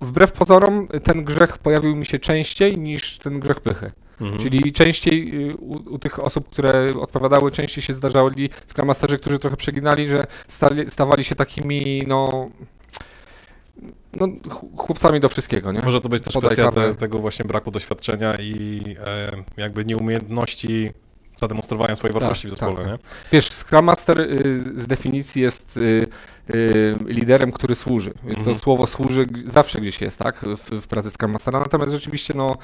[0.00, 3.92] wbrew pozorom ten grzech pojawił mi się częściej niż ten grzech pychy.
[4.20, 4.42] Mhm.
[4.42, 9.38] Czyli częściej y, u, u tych osób, które odpowiadały, częściej się zdarzali Scrum Masterzy, którzy
[9.38, 12.50] trochę przeginali, że stali, stawali się takimi, no,
[14.20, 15.80] no ch- chłopcami do wszystkiego, nie?
[15.80, 20.90] Może to być też Podaj kwestia te, tego właśnie braku doświadczenia i e, jakby nieumiejętności
[21.36, 22.86] zademonstrowania swojej wartości w tak, zespole, tak.
[22.86, 22.98] nie?
[23.32, 26.06] Wiesz, Scrum Master y, z definicji jest y,
[26.54, 28.56] y, liderem, który służy, więc Mhm.
[28.56, 32.56] to słowo służy zawsze gdzieś jest, tak, w, w pracy Scrum Mastera, natomiast rzeczywiście, no,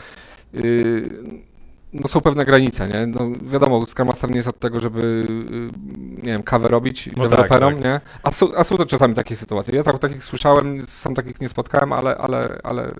[1.92, 3.06] no są pewne granice, nie?
[3.06, 7.12] No wiadomo, Scrum Master nie jest od tego, żeby, y, nie wiem, kawę robić No
[7.22, 7.84] tak, deweloperom, tak.
[7.84, 8.00] nie?
[8.22, 9.76] A są, a są to czasami takie sytuacje.
[9.76, 12.94] Ja tak, takich słyszałem, sam takich nie spotkałem, ale, ale, ale...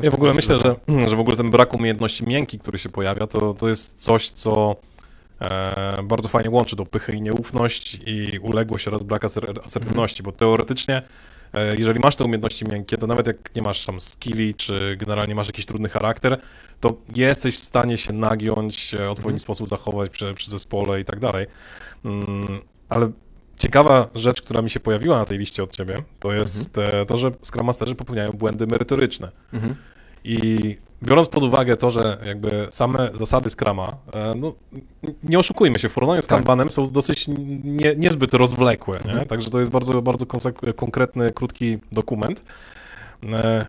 [0.00, 0.76] Ja w ogóle myślę, że,
[1.10, 4.76] że w ogóle ten brak umiejętności miękkich, który się pojawia, to, to jest coś, co
[5.40, 10.32] e, bardzo fajnie łączy tą pychę i nieufność i uległość oraz brak aser- asertywności, bo
[10.32, 11.02] teoretycznie
[11.78, 15.46] jeżeli masz te umiejętności miękkie, to nawet jak nie masz tam skilli, czy generalnie masz
[15.46, 16.40] jakiś trudny charakter,
[16.80, 19.38] to jesteś w stanie się nagiąć, e, odpowiedni Mhm.
[19.38, 21.46] sposób zachować przy, przy zespole i tak dalej.
[22.04, 23.10] Mm, ale
[23.56, 27.16] ciekawa rzecz, która mi się pojawiła na tej liście od ciebie, to jest e, to,
[27.16, 29.30] że Scrum Masterzy popełniają błędy merytoryczne.
[29.52, 29.74] Mhm.
[30.24, 34.52] I biorąc pod uwagę to, że jakby same zasady Scrama, e, no
[35.22, 36.38] nie oszukujmy się, w porównaniu z Tak.
[36.38, 37.26] Kanbanem są dosyć
[37.64, 39.10] nie, niezbyt rozwlekłe, nie?
[39.10, 39.28] Mhm.
[39.28, 40.26] także to jest bardzo, bardzo
[40.76, 42.44] konkretny, krótki dokument.
[43.32, 43.66] E,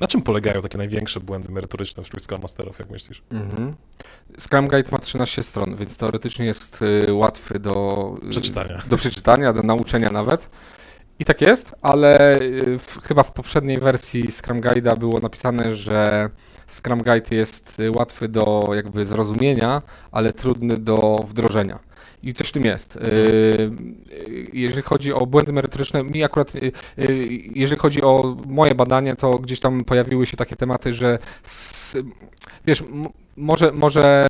[0.00, 3.22] Na czym polegają takie największe błędy merytoryczne wśród Scrum Masterów, jak myślisz?
[3.30, 3.74] Mhm.
[4.38, 8.82] Scrum Guide ma 13 stron, więc teoretycznie jest y, łatwy do y, Przeczytania.
[8.88, 10.48] do przeczytania, do nauczenia nawet.
[11.18, 16.30] I tak jest, ale y, w, chyba w poprzedniej wersji Scrum Guide'a było napisane, że
[16.66, 21.78] Scrum Guide jest y, łatwy do jakby zrozumienia, ale trudny do wdrożenia.
[22.22, 22.96] I coś w tym jest.
[22.96, 23.70] Y, y,
[24.52, 26.72] Jeżeli chodzi o błędy merytoryczne, mi akurat, y,
[27.54, 31.96] jeżeli chodzi o moje badanie, to gdzieś tam pojawiły się takie tematy, że s,
[32.66, 32.84] wiesz,
[33.36, 34.28] może, może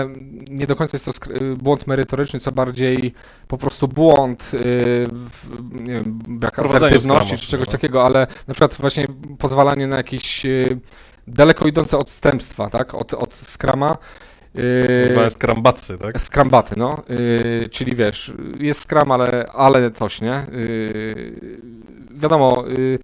[0.50, 1.12] nie do końca jest to
[1.56, 3.14] błąd merytoryczny, co bardziej
[3.48, 9.06] po prostu błąd, w, nie wiem, brak asertywności czy czegoś takiego, ale na przykład właśnie
[9.38, 10.46] pozwalanie na jakieś
[11.26, 13.96] daleko idące odstępstwa, tak, od, od Scrama.
[14.58, 16.20] Y, Tak zwane skrambacy, tak?
[16.22, 17.02] Scrumbaty, no.
[17.08, 20.46] Yy, czyli wiesz, jest Scrum, ale, ale coś, nie?
[20.52, 21.32] Yy,
[22.10, 22.98] wiadomo, yy,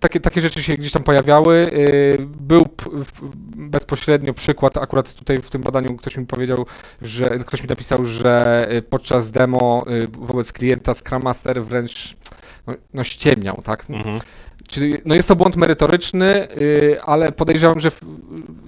[0.00, 1.70] takie, takie rzeczy się gdzieś tam pojawiały.
[1.72, 2.66] Yy, był
[3.56, 6.66] bezpośrednio przykład, akurat tutaj w tym badaniu ktoś mi powiedział,
[7.02, 12.16] że ktoś mi napisał, że y, podczas demo wobec klienta Scrum Master wręcz
[12.66, 13.84] no, no ściemniał, tak?
[13.90, 14.20] Mhm.
[14.68, 17.90] Czyli no jest to błąd merytoryczny, yy, ale podejrzewam, że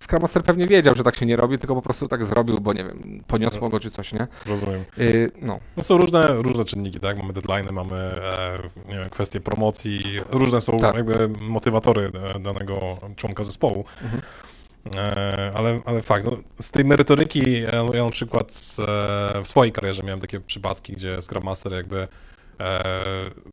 [0.00, 2.72] Scrum Master pewnie wiedział, że tak się nie robi, tylko po prostu tak zrobił, bo
[2.72, 4.26] nie wiem, poniosło go czy coś, nie?
[4.46, 4.84] Rozumiem.
[4.96, 7.18] Yy, no, No są różne, różne czynniki, tak?
[7.18, 10.94] Mamy deadline, mamy e, nie wiem, kwestie promocji, różne są Tak.
[10.94, 13.84] jakby motywatory e, danego członka zespołu.
[14.02, 14.22] Mhm.
[14.96, 19.72] E, ale, ale fakt, no, z tej merytoryki, ja, ja na przykład e, w swojej
[19.72, 22.08] karierze miałem takie przypadki, gdzie Scrum Master jakby
[22.60, 22.82] e,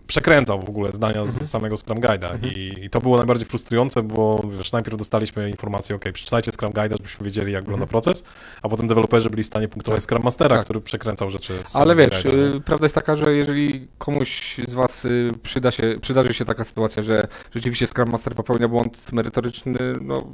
[0.08, 1.46] przekręcał w ogóle zdania Mhm.
[1.46, 2.54] z samego Scrum Guide'a Mhm.
[2.54, 6.92] I, i to było najbardziej frustrujące, bo wiesz, najpierw dostaliśmy informację, ok, przeczytajcie Scrum Guide'a,
[6.98, 7.90] żebyśmy wiedzieli, jak wygląda Mhm.
[7.90, 8.24] proces,
[8.62, 10.04] a potem deweloperzy byli w stanie punktować Tak.
[10.10, 10.64] Scrum Mastera, Tak.
[10.66, 14.74] który przekręcał rzeczy z ale wiesz, guide'a, yy, prawda jest taka, że jeżeli komuś z
[14.74, 19.80] was yy, przyda się, przydarzy się taka sytuacja, że rzeczywiście Scrum Master popełnia błąd merytoryczny,
[20.02, 20.28] no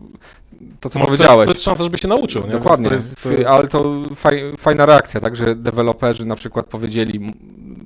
[0.80, 1.36] to co Może powiedziałeś.
[1.36, 2.44] To jest, to jest szansa, żeby się nauczył.
[2.46, 2.52] Nie?
[2.52, 7.34] Dokładnie, to jest, s- ale to faj, fajna reakcja, tak, że deweloperzy na przykład powiedzieli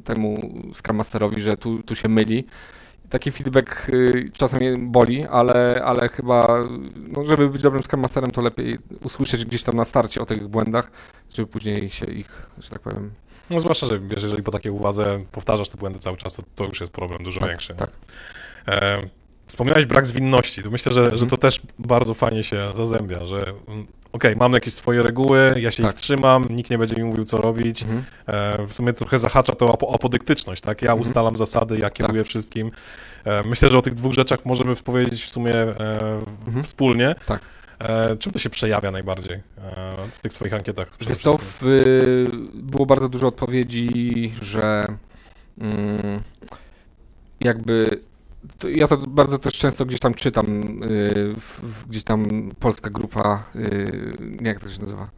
[0.04, 0.38] temu
[0.74, 2.46] Scrum Masterowi, że tu, tu się myli.
[3.10, 6.64] Taki feedback y, czasem boli, ale, ale chyba,
[6.96, 10.48] no, żeby być dobrym Scrum Masterem, to lepiej usłyszeć gdzieś tam na starcie o tych
[10.48, 10.92] błędach,
[11.36, 13.12] żeby później się ich, że tak powiem,
[13.50, 16.64] no, zwłaszcza, że wiesz, jeżeli po takiej uwadze powtarzasz te błędy cały czas, to, to
[16.66, 17.74] już jest problem dużo Tak, większy.
[17.74, 17.90] tak.
[18.68, 19.02] E,
[19.48, 20.64] wspomniałeś brak zwinności.
[20.64, 21.30] To myślę, że, że Mhm.
[21.30, 23.54] to też bardzo fajnie się zazębia, że
[24.14, 25.92] okej, mam jakieś swoje reguły, ja się Tak.
[25.94, 27.84] ich trzymam, nikt nie będzie mi mówił, co robić.
[27.84, 28.04] Mhm.
[28.28, 30.82] E, w sumie trochę zahacza to apo apodyktyczność, tak?
[30.82, 31.02] Ja Mhm.
[31.02, 32.72] ustalam zasady, ja kieruję wszystkim.
[33.26, 36.64] E, myślę, że o tych dwóch rzeczach możemy powiedzieć w sumie e, Mhm.
[36.64, 37.16] wspólnie.
[37.26, 37.40] Tak.
[38.20, 39.40] Czym to się przejawia najbardziej
[40.12, 40.88] w tych twoich ankietach?
[41.08, 41.38] Wiesz co,
[42.54, 44.86] było bardzo dużo odpowiedzi, że
[45.62, 46.22] mm,
[47.40, 48.00] jakby
[48.76, 50.46] ja to bardzo też często gdzieś tam czytam,
[50.84, 52.26] y, w, w, gdzieś tam
[52.60, 55.10] polska grupa, y, nie jak to się nazywa?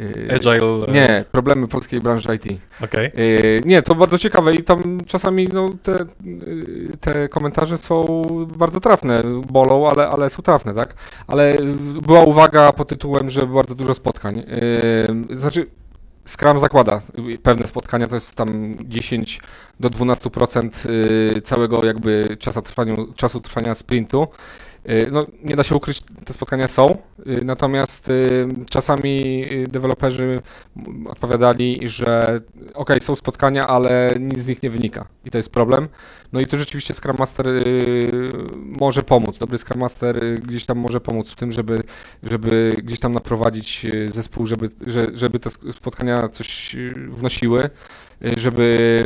[0.00, 0.86] Y, Agile.
[0.88, 2.60] e, Nie, problemy polskiej branży IT.
[2.84, 3.06] Okej.
[3.18, 8.22] Y, Nie, to bardzo ciekawe i tam czasami no, te, y, te komentarze są
[8.56, 10.94] bardzo trafne, bolą, ale, ale są trafne, tak?
[11.26, 11.56] Ale
[12.02, 14.38] była uwaga pod tytułem, że bardzo dużo spotkań.
[14.38, 15.66] Y, Znaczy,
[16.26, 17.00] Scrum zakłada
[17.42, 19.40] pewne spotkania, to jest tam 10
[19.80, 20.90] do 12%
[21.36, 24.28] y, całego jakby czasu trwania, czasu trwania sprintu.
[24.90, 26.96] Y, No, nie da się ukryć, te spotkania są,
[27.44, 30.40] natomiast y, czasami y, deweloperzy
[31.06, 32.40] odpowiadali, że
[32.74, 35.88] ok, są spotkania, ale nic z nich nie wynika i to jest problem.
[36.32, 38.32] No i tu rzeczywiście Scrum Master y,
[38.80, 41.82] może pomóc, dobry Scrum Master y, gdzieś tam może pomóc w tym, żeby,
[42.22, 47.70] żeby gdzieś tam naprowadzić y, zespół, żeby, że, żeby te spotkania coś y, wnosiły
[48.26, 49.00] y, żeby,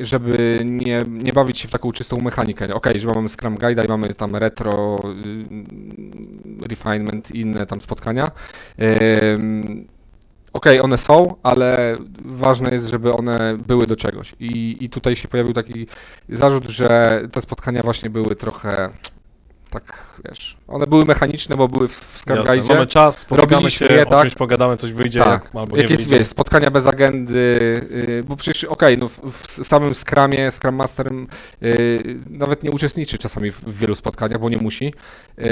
[0.00, 2.74] żeby nie, nie bawić się w taką czystą mechanikę.
[2.74, 4.98] Okej, że mamy Scrum Guide'a i mamy tam retro,
[6.62, 8.30] y, refinement i inne tam spotkania.
[10.52, 14.34] Okej, one są, ale ważne jest, żeby one były do czegoś.
[14.40, 15.86] I, I tutaj się pojawił taki
[16.28, 18.90] zarzut, że te spotkania właśnie były trochę
[19.80, 22.26] tak, wiesz, one były mechaniczne, bo były w, w.
[22.68, 24.20] Mamy czas, spotykamy Robiliśmy się, je, o tak.
[24.20, 26.18] czymś pogadamy, coś wyjdzie, Tak, jak, albo nie Jakieś, wyjdzie.
[26.18, 31.12] wiesz, spotkania bez agendy, yy, bo przecież okej, no w, w samym Scrumie, Scrum Master
[31.60, 34.84] yy, nawet nie uczestniczy czasami w, w wielu spotkaniach, bo nie musi.
[35.38, 35.46] Yy,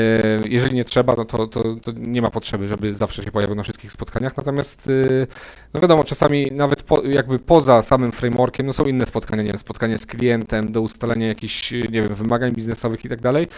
[0.45, 3.63] jeżeli nie trzeba, no to, to, to nie ma potrzeby, żeby zawsze się pojawił na
[3.63, 5.27] wszystkich spotkaniach, natomiast yy,
[5.75, 9.59] no wiadomo, czasami nawet po, jakby poza samym frameworkiem, no są inne spotkania, nie wiem,
[9.59, 13.49] spotkanie z klientem do ustalenia jakichś, nie wiem, wymagań biznesowych i tak dalej.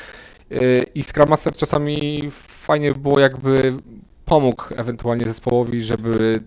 [0.50, 3.74] Yy, I Scrum Master czasami fajnie by było jakby
[4.24, 6.40] pomógł ewentualnie zespołowi, żeby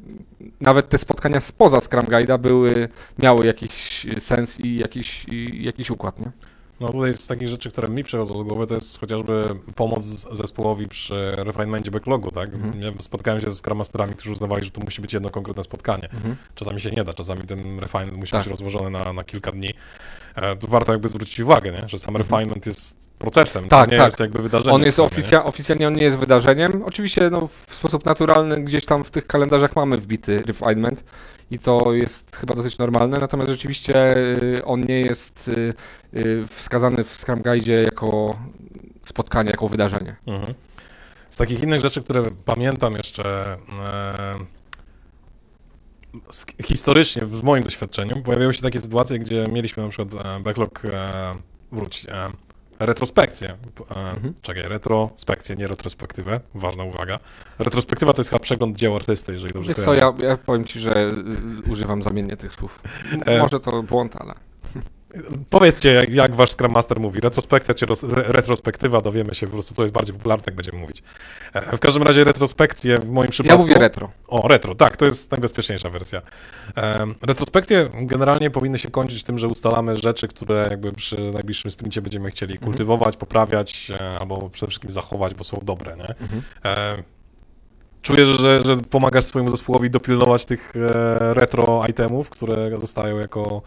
[0.62, 6.20] nawet te spotkania spoza Scrum Guide'a były, miały jakiś sens i jakiś, i jakiś układ,
[6.20, 6.32] nie?
[6.80, 10.88] No tutaj z takich rzeczy, które mi przychodzą do głowy, to jest chociażby pomoc zespołowi
[10.88, 12.54] przy refinementie backlogu, tak?
[12.54, 12.82] Mhm.
[12.82, 16.10] Ja spotkałem się ze Scrum Masterami, którzy uznawali, że tu musi być jedno konkretne spotkanie.
[16.14, 16.36] Mhm.
[16.56, 18.42] Czasami się nie da, czasami ten refinement musi Tak.
[18.42, 19.74] być rozłożony na, na kilka dni.
[20.36, 21.90] E, tu warto jakby zwrócić uwagę, nie?
[21.90, 22.30] że sam Mhm.
[22.40, 24.08] refinement jest procesem, Tak, to nie tak.
[24.08, 24.76] jest jakby wydarzeniem.
[24.76, 26.84] On jest w oficja, oficjalnie on nie jest wydarzeniem.
[26.86, 31.04] Oczywiście no, w sposób naturalny gdzieś tam w tych kalendarzach mamy wbity refinement
[31.52, 35.74] i to jest chyba dosyć normalne, natomiast rzeczywiście y, on nie jest y,
[36.14, 38.38] y, wskazany w Scrum Guide jako
[39.04, 40.16] spotkanie, jako wydarzenie.
[40.28, 40.34] nie?
[40.34, 40.54] Mhm.
[41.30, 44.36] Z takich innych rzeczy, które pamiętam jeszcze e,
[46.64, 51.36] historycznie, z moim doświadczeniem, pojawiały się takie sytuacje, gdzie mieliśmy na przykład e, backlog, e,
[51.72, 52.30] wróć, e,
[52.80, 53.50] retrospekcję.
[53.50, 54.34] E, Mhm.
[54.42, 57.20] Czekaj, retrospekcję, nie retrospektywę, ważna uwaga.
[57.60, 60.80] Retrospektywa to jest chyba przegląd dzieł artysty, jeżeli dobrze Wiesz co, ja, ja powiem Ci,
[60.80, 61.12] że
[61.68, 62.82] y, używam zamiennie tych słów.
[63.26, 63.40] E.
[63.40, 64.34] Może to błąd, ale...
[65.50, 69.82] Powiedzcie, jak, wasz Scrum Master mówi, retrospekcja czy re, retrospektywa, dowiemy się po prostu, co
[69.82, 71.04] jest bardziej popularne, jak będziemy mówić.
[71.54, 73.58] E, W każdym razie retrospekcje w moim przypadku...
[73.58, 74.12] Ja mówię retro.
[74.28, 76.22] O, retro, tak, to jest najbezpieczniejsza wersja.
[76.76, 82.02] Em, retrospekcje generalnie powinny się kończyć tym, że ustalamy rzeczy, które jakby przy najbliższym sprincie
[82.02, 82.72] będziemy chcieli Mhm.
[82.72, 86.08] kultywować, poprawiać e, albo przede wszystkim zachować, bo są dobre, nie?
[86.20, 86.42] Mhm.
[86.66, 87.04] E,
[88.02, 93.62] Czuję, że, że pomagasz swojemu zespołowi dopilnować tych e, retro itemów, które zostają jako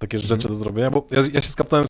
[0.00, 0.28] takie Mhm.
[0.28, 1.86] rzeczy do zrobienia, bo ja, ja się skapnąłem,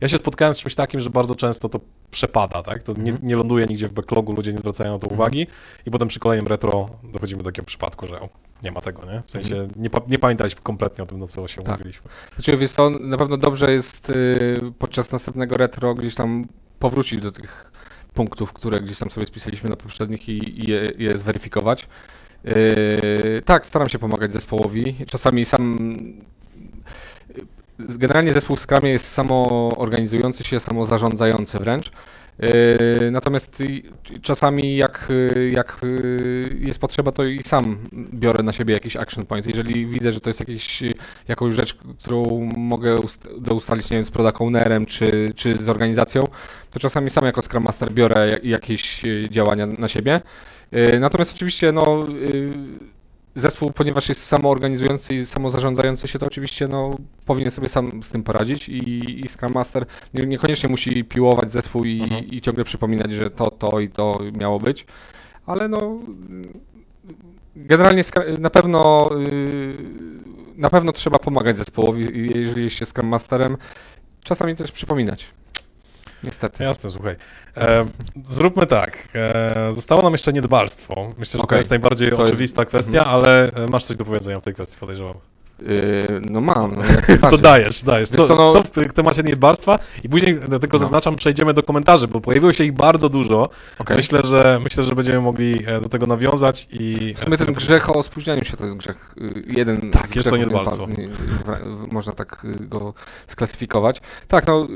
[0.00, 2.82] ja się spotkałem z czymś takim, że bardzo często to przepada, tak?
[2.82, 3.28] To nie, Mhm.
[3.28, 5.20] nie ląduje nigdzie w backlogu, ludzie nie zwracają na to Mhm.
[5.20, 5.46] uwagi
[5.86, 8.28] i potem przy kolejnym retro dochodzimy do takiego przypadku, że o,
[8.62, 9.22] nie ma tego, nie?
[9.26, 11.62] W sensie nie, nie pamiętaliśmy kompletnie o tym, na co się.
[11.62, 11.74] Tak.
[11.74, 12.10] umówiliśmy.
[12.34, 16.46] Znaczy, wiesz co, na pewno dobrze jest y, podczas następnego retro gdzieś tam
[16.78, 17.72] powrócić do tych
[18.14, 21.88] punktów, które gdzieś tam sobie spisaliśmy na poprzednich i, i je, je zweryfikować.
[22.44, 24.96] Yy, tak, staram się pomagać zespołowi.
[25.08, 25.78] Czasami sam.
[27.78, 31.90] Generalnie zespół w Scrumie jest samoorganizujący się, samozarządzający wręcz.
[32.38, 33.62] Yy, Natomiast
[34.22, 37.78] czasami jak, y, jak y, jest potrzeba, to i sam
[38.14, 39.46] biorę na siebie jakiś action point.
[39.46, 40.82] Jeżeli widzę, że to jest jakieś,
[41.28, 42.98] jakąś rzecz, którą mogę
[43.50, 44.38] ustalić, nie wiem, z product
[44.86, 46.24] czy, czy z organizacją,
[46.70, 50.20] to czasami sam jako Scrum Master biorę ja- jakieś działania na siebie.
[50.72, 52.52] Yy, Natomiast oczywiście no, yy,
[53.34, 56.90] zespół, ponieważ jest samoorganizujący i samozarządzający się, to oczywiście no,
[57.26, 61.84] powinien sobie sam z tym poradzić i, i Scrum Master nie, niekoniecznie musi piłować zespół
[61.84, 62.26] i, Mhm.
[62.26, 64.86] i ciągle przypominać, że to, to i to miało być,
[65.46, 65.98] ale no
[67.56, 68.02] generalnie
[68.38, 69.74] na pewno yy,
[70.56, 73.56] na pewno trzeba pomagać zespołowi, jeżeli jest się Scrum Masterem,
[74.22, 75.26] czasami też przypominać.
[76.22, 76.64] Niestety.
[76.64, 77.16] Jasne, słuchaj.
[77.56, 77.86] E,
[78.24, 79.08] zróbmy tak.
[79.14, 81.14] E, zostało nam jeszcze niedbalstwo.
[81.18, 81.58] Myślę, że to Okej.
[81.58, 83.14] jest najbardziej To jest- oczywista kwestia, Mhm.
[83.16, 85.14] ale e, masz coś do powiedzenia w tej kwestii, podejrzewam.
[85.62, 86.76] Yy, no mam.
[87.22, 88.08] No, To dajesz, dajesz.
[88.08, 89.78] Co, no- co w temacie niedbalstwa?
[90.04, 90.78] I później, tylko No.
[90.78, 93.48] zaznaczam, przejdziemy do komentarzy, bo pojawiło się ich bardzo dużo.
[93.78, 93.96] Okej.
[93.96, 97.14] Myślę, że myślę, że będziemy mogli e, do tego nawiązać i...
[97.16, 99.14] W sumie ten grzech o spóźnianiu się to jest grzech.
[99.20, 100.86] y, Jeden Tak, jest to grzechów, niedbalstwo.
[100.86, 102.94] nie- nie- w- Można tak y, go
[103.26, 104.00] sklasyfikować.
[104.28, 104.68] Tak, no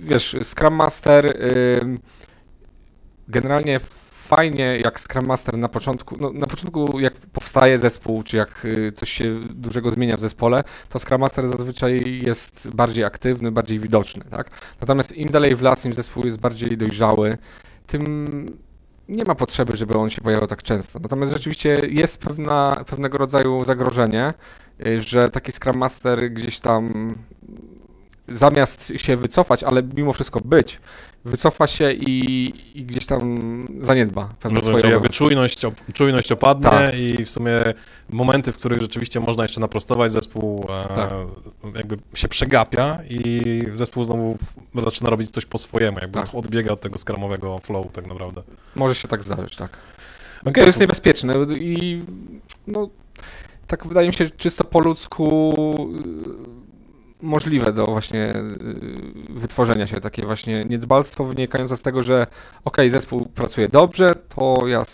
[0.00, 1.38] wiesz, Scrum Master
[3.28, 3.80] generalnie
[4.26, 8.92] fajnie jak Scrum Master na początku, no, na początku jak powstaje zespół, czy jak y,
[8.92, 14.24] coś się dużego zmienia w zespole, to Scrum Master zazwyczaj jest bardziej aktywny, bardziej widoczny,
[14.30, 14.50] tak?
[14.80, 17.38] Natomiast im dalej w las, im zespół jest bardziej dojrzały,
[17.86, 18.04] tym
[19.08, 20.98] nie ma potrzeby, żeby on się pojawiał tak często.
[20.98, 24.34] Natomiast rzeczywiście jest pewna, pewnego rodzaju zagrożenie,
[24.86, 27.14] y, że taki Scrum Master gdzieś tam
[28.28, 30.80] zamiast się wycofać, ale mimo wszystko być,
[31.24, 33.38] wycofa się i, i gdzieś tam
[33.80, 36.94] zaniedba pewne Rozumiem, swoje jakby czujność, op, czujność opadnie Tak.
[36.94, 37.52] i w sumie
[38.10, 41.10] momenty, w których rzeczywiście można jeszcze naprostować, zespół e, Tak.
[41.74, 43.42] jakby się przegapia i
[43.74, 44.38] zespół znowu
[44.74, 46.34] zaczyna robić coś po swojemu, jakby Tak.
[46.34, 48.42] odbiega od tego skramowego flow tak naprawdę.
[48.74, 49.70] Może się tak zdarzyć, tak.
[50.40, 52.02] Okej, to jest niebezpieczne i
[52.66, 52.88] no,
[53.66, 55.54] tak wydaje mi się, że czysto po ludzku
[57.22, 62.26] możliwe do właśnie y, wytworzenia się takie właśnie niedbalstwo wynikające z tego, że
[62.64, 64.84] okej, zespół pracuje dobrze, to ja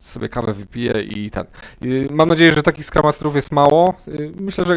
[0.00, 1.44] sobie kawę wypiję i ten.
[1.84, 3.94] Y, Mam nadzieję, że takich Scrum Masterów jest mało.
[4.08, 4.76] Y, Myślę, że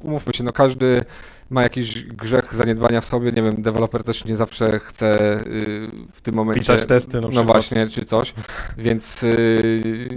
[0.00, 1.04] umówmy się, no każdy
[1.50, 3.32] ma jakiś grzech zaniedbania w sobie.
[3.32, 7.28] Nie wiem, deweloper też nie zawsze chce y, w tym momencie Pisać testy na no
[7.28, 7.46] przykład.
[7.46, 8.34] właśnie, czy coś.
[8.78, 10.08] Więc, yy,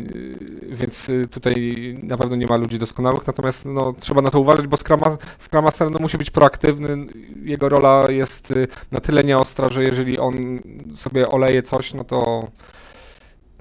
[0.70, 4.68] więc yy, tutaj na pewno nie ma ludzi doskonałych, natomiast no, trzeba na to uważać,
[4.68, 5.00] bo Scrum,
[5.40, 7.06] Scrum Master no, musi być proaktywny.
[7.44, 8.54] Jego rola jest
[8.92, 10.60] na tyle nieostra, że jeżeli on
[10.96, 12.48] sobie oleje coś, no to,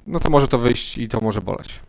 [0.07, 1.81] no to może to wyjść i to może boleć.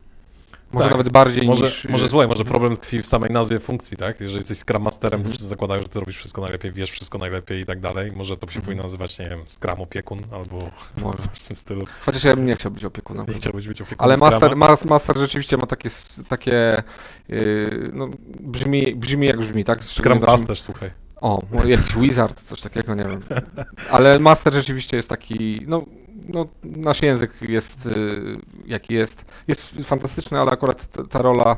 [0.72, 0.92] Może Tak.
[0.98, 1.86] nawet bardziej Może, niż...
[1.86, 4.20] może złe, może problem tkwi w samej nazwie funkcji, tak?
[4.22, 5.32] Jeżeli jesteś Scrum Masterem, to Mhm.
[5.32, 8.12] wszyscy zakładają, że ty robisz wszystko najlepiej, wiesz wszystko najlepiej i tak dalej.
[8.16, 8.66] Może to się Mhm.
[8.66, 11.18] powinno nazywać, nie wiem, Scrum opiekun albo Może.
[11.24, 11.86] coś w tym stylu.
[12.06, 13.26] Chociaż ja bym nie chciał być opiekunem.
[13.28, 15.90] Nie chciałbyś być opiekunem Ale master, mas, master rzeczywiście ma takie,
[16.28, 16.84] takie
[17.30, 18.08] yy, no,
[18.40, 19.84] brzmi, brzmi jak brzmi, tak?
[19.84, 20.92] Scrum Pasterz, słuchaj.
[21.22, 23.22] O, może jakiś wizard, coś takiego, nie wiem.
[23.92, 25.86] Ale master rzeczywiście jest taki, no,
[26.28, 28.22] no nasz język jest y,
[28.66, 29.26] jaki jest.
[29.48, 31.58] Jest fantastyczny, ale akurat ta rola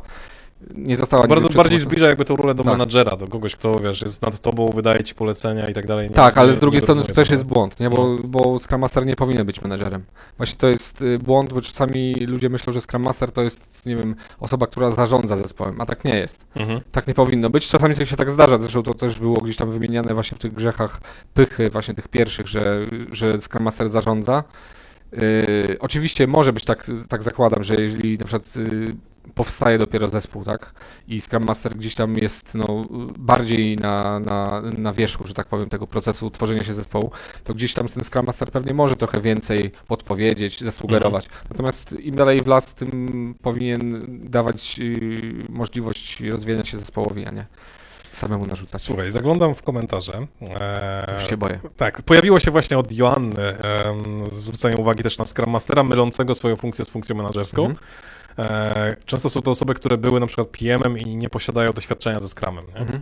[0.76, 2.74] nie została Bardzo bardziej zbliża jakby tą rolę do Tak.
[2.74, 6.10] menadżera, do kogoś, kto wiesz, jest nad tobą, wydaje ci polecenia i tak dalej.
[6.10, 7.90] Nie- Tak, ale z drugiej strony to też jest błąd, nie?
[7.90, 10.04] Bo, bo Scrum Master nie powinien być menedżerem.
[10.38, 13.96] Właśnie to jest y, błąd, bo czasami ludzie myślą, że Scrum Master to jest, nie
[13.96, 16.46] wiem, osoba, która zarządza zespołem, a tak nie jest.
[16.56, 16.82] Mhm.
[16.92, 17.68] Tak nie powinno być.
[17.68, 21.02] Czasami się tak zdarza, zresztą to też było gdzieś tam wymieniane właśnie w tych grzechach
[21.34, 24.44] pychy, właśnie tych pierwszych, że, że Scrum Master zarządza.
[25.12, 28.96] Yy, oczywiście może być tak, tak zakładam, że jeżeli na przykład yy,
[29.36, 30.74] powstaje dopiero zespół, tak,
[31.08, 32.86] i Scrum Master gdzieś tam jest no,
[33.18, 37.12] bardziej na, na, na wierzchu, że tak powiem, tego procesu tworzenia się zespołu,
[37.44, 41.30] to gdzieś tam ten Scrum Master pewnie może trochę więcej podpowiedzieć, zasugerować.
[41.50, 47.46] Natomiast im dalej w las, tym powinien dawać yy, możliwość rozwijania się zespołowi, a nie
[48.12, 48.82] samemu narzucać.
[48.82, 50.14] Słuchaj, zaglądam w komentarze.
[50.42, 51.60] Eee, Już się boję.
[51.78, 56.56] Tak, pojawiło się właśnie od Joanny em, zwrócenie uwagi też na Scrum Mastera mylącego swoją
[56.56, 57.66] funkcję z funkcją menedżerską.
[57.66, 57.78] Mhm.
[58.38, 62.28] E, często są to osoby, które były na przykład PM-em i nie posiadają doświadczenia ze
[62.28, 62.66] Scrumem.
[62.76, 63.02] Mhm.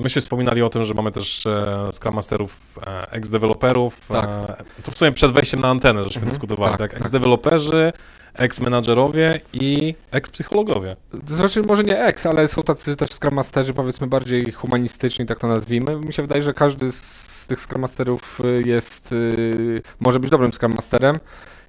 [0.00, 4.00] Myśmy wspominali o tym, że mamy też e, Scrum Masterów, e, ex-deweloperów.
[4.08, 4.24] Tak.
[4.24, 6.70] E, to w sumie przed wejściem na antenę, żeśmy Mhm, dyskutowali.
[6.72, 7.00] tak, Tak, tak.
[7.00, 7.92] Ex-deweloperzy,
[8.34, 10.96] ex-menadżerowie i ex-psychologowie.
[11.28, 15.38] To znaczy może nie ex, ale są tacy też Scrum Masterzy powiedzmy bardziej humanistyczni, tak
[15.38, 15.96] to nazwijmy.
[15.96, 20.52] Mi się wydaje, że każdy z tych Scrum Masterów y, jest, y, może być dobrym
[20.52, 21.18] Scrum Masterem.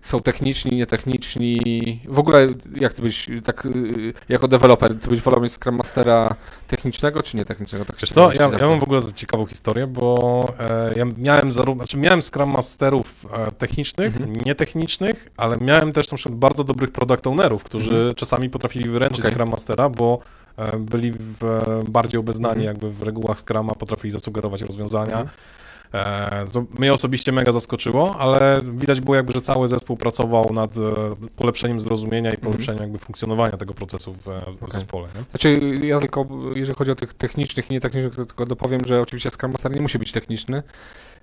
[0.05, 1.99] Są techniczni, nietechniczni.
[2.07, 6.35] W ogóle jak ty byś, tak y, jako deweloper, ty byś wolał mieć Scrum Mastera
[6.67, 7.85] technicznego czy nietechnicznego?
[7.85, 11.83] Tak Wiesz co, ja, ja mam w ogóle ciekawą historię, bo e, ja miałem zarówno,
[11.83, 14.33] znaczy miałem Scrum Masterów e, technicznych, Mhm.
[14.45, 18.15] nietechnicznych, ale miałem też na przykład bardzo dobrych product ownerów, którzy Mhm.
[18.15, 19.31] czasami potrafili wyręczyć Okej.
[19.31, 20.19] Scrum Mastera, bo
[20.57, 22.67] e, byli w, e, bardziej obeznani Mhm.
[22.67, 25.19] jakby w regułach Scruma, potrafili zasugerować rozwiązania.
[25.19, 25.27] Mhm.
[25.95, 26.45] E,
[26.79, 30.79] mnie osobiście mega zaskoczyło, ale widać było jakby, że cały zespół pracował nad e,
[31.37, 34.55] polepszeniem zrozumienia i polepszeniem jakby funkcjonowania tego procesu w, e, Mhm.
[34.55, 34.71] Okej.
[34.71, 35.07] zespole.
[35.15, 35.23] Nie?
[35.31, 39.29] Znaczy, ja tylko, jeżeli chodzi o tych technicznych i nietechnicznych, to tylko dopowiem, że oczywiście
[39.29, 40.63] Scrum Master nie musi być techniczny.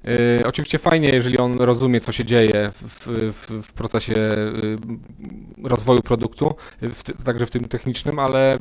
[0.05, 6.03] Yy, oczywiście fajnie, jeżeli on rozumie, co się dzieje w, w, w procesie yy, rozwoju
[6.03, 8.59] produktu, w, także w tym technicznym, ale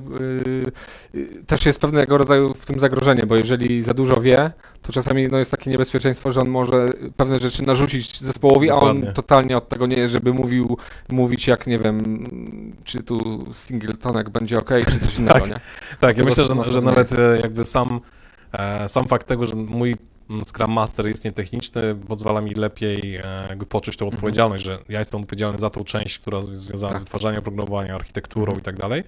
[1.13, 4.51] yy, też jest pewnego rodzaju w tym zagrożenie, bo jeżeli za dużo wie,
[4.81, 9.07] to czasami no, jest takie niebezpieczeństwo, że on może pewne rzeczy narzucić zespołowi, a Dokładnie.
[9.07, 10.77] on totalnie od tego nie jest, żeby mówił,
[11.09, 12.25] mówić jak, nie wiem,
[12.83, 15.49] czy tu singletonek będzie ok, czy coś innego, Tak.
[15.49, 15.59] nie?
[15.99, 17.99] Tak, ja myślę, że, że nawet e, jakby sam,
[18.51, 19.95] e, sam fakt tego, że mój
[20.45, 23.23] Scrum Master jest nietechniczny, pozwala mi lepiej e,
[23.69, 24.17] poczuć tą Mhm.
[24.17, 27.01] odpowiedzialność, że ja jestem odpowiedzialny za tą część, która jest związana Tak.
[27.01, 29.03] z wytwarzaniem oprogramowania, architekturą i tak dalej.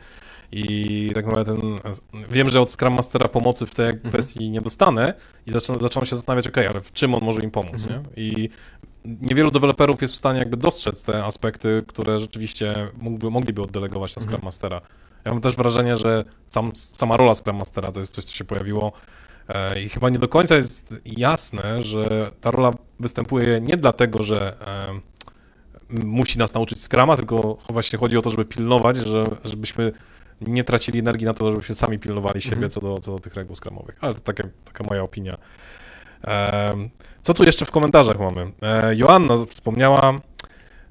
[0.52, 1.80] I tak naprawdę ten,
[2.30, 4.10] wiem, że od Scrum Mastera pomocy w tej Mhm.
[4.10, 5.14] kwestii nie dostanę
[5.48, 8.04] i zaczynam, zaczynam się zastanawiać, ok, ale w czym on może im pomóc, Mhm.
[8.18, 8.24] nie?
[8.24, 8.50] I
[9.06, 14.22] niewielu deweloperów jest w stanie jakby dostrzec te aspekty, które rzeczywiście mógłby, mogliby oddelegować na.
[14.22, 14.82] Scrum Mastera.
[15.26, 18.44] Ja mam też wrażenie, że sam, sama rola Scrum Mastera to jest coś, co się
[18.46, 18.92] pojawiło
[19.84, 26.06] i chyba nie do końca jest jasne, że ta rola występuje nie dlatego, że e,
[26.06, 29.92] musi nas nauczyć Scruma, tylko właśnie chodzi o to, żeby pilnować, że, żebyśmy
[30.42, 32.72] nie tracili energii na to, żebyśmy sami pilnowali siebie Mhm.
[32.72, 33.98] co, do, co do tych reguł Scrumowych.
[34.02, 35.38] Ale to takie, taka moja opinia.
[37.22, 38.52] Co tu jeszcze w komentarzach mamy?
[38.62, 40.14] E, Joanna wspomniała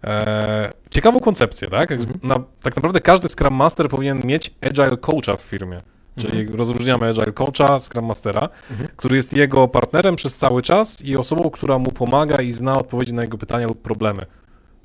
[0.04, 1.92] e, ciekawą koncepcję, tak?
[1.92, 2.18] Mhm.
[2.22, 5.80] Na, tak naprawdę każdy Scrum Master powinien mieć Agile Coacha w firmie.
[6.16, 6.58] Czyli Mhm.
[6.58, 8.88] rozróżniamy Agile Coacha, Scrum Mastera, Mhm.
[8.96, 13.14] który jest jego partnerem przez cały czas i osobą, która mu pomaga i zna odpowiedzi
[13.14, 14.26] na jego pytania lub problemy.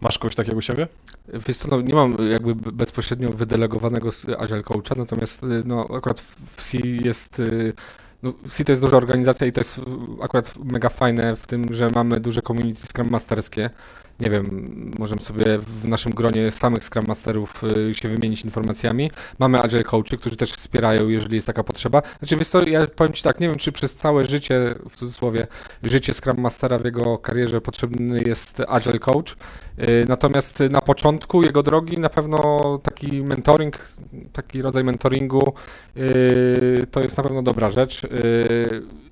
[0.01, 0.87] Masz kogoś takiego u siebie?
[1.47, 4.09] Wiesz co, no, nie mam jakby bezpośrednio wydelegowanego
[4.39, 6.19] Agile Coacha, natomiast y, no, akurat
[6.55, 7.39] w C jest...
[7.39, 7.73] y,
[8.23, 9.81] No, C to jest duża organizacja i to jest
[10.21, 13.69] akurat mega fajne w tym, że mamy duże community Scrum Masterskie.
[14.19, 19.11] Nie wiem, możemy sobie w naszym gronie samych Scrum Masterów y, się wymienić informacjami.
[19.39, 22.01] Mamy Agile Coachy, którzy też wspierają, jeżeli jest taka potrzeba.
[22.19, 25.47] Znaczy, wiesz co, ja powiem Ci tak, nie wiem, czy przez całe życie, w cudzysłowie,
[25.83, 29.35] życie Scrum Mastera w jego karierze potrzebny jest Agile Coach.
[29.79, 33.87] Y, Natomiast na początku jego drogi na pewno taki mentoring,
[34.33, 35.53] taki rodzaj mentoringu
[35.97, 38.01] y, to jest na pewno dobra rzecz.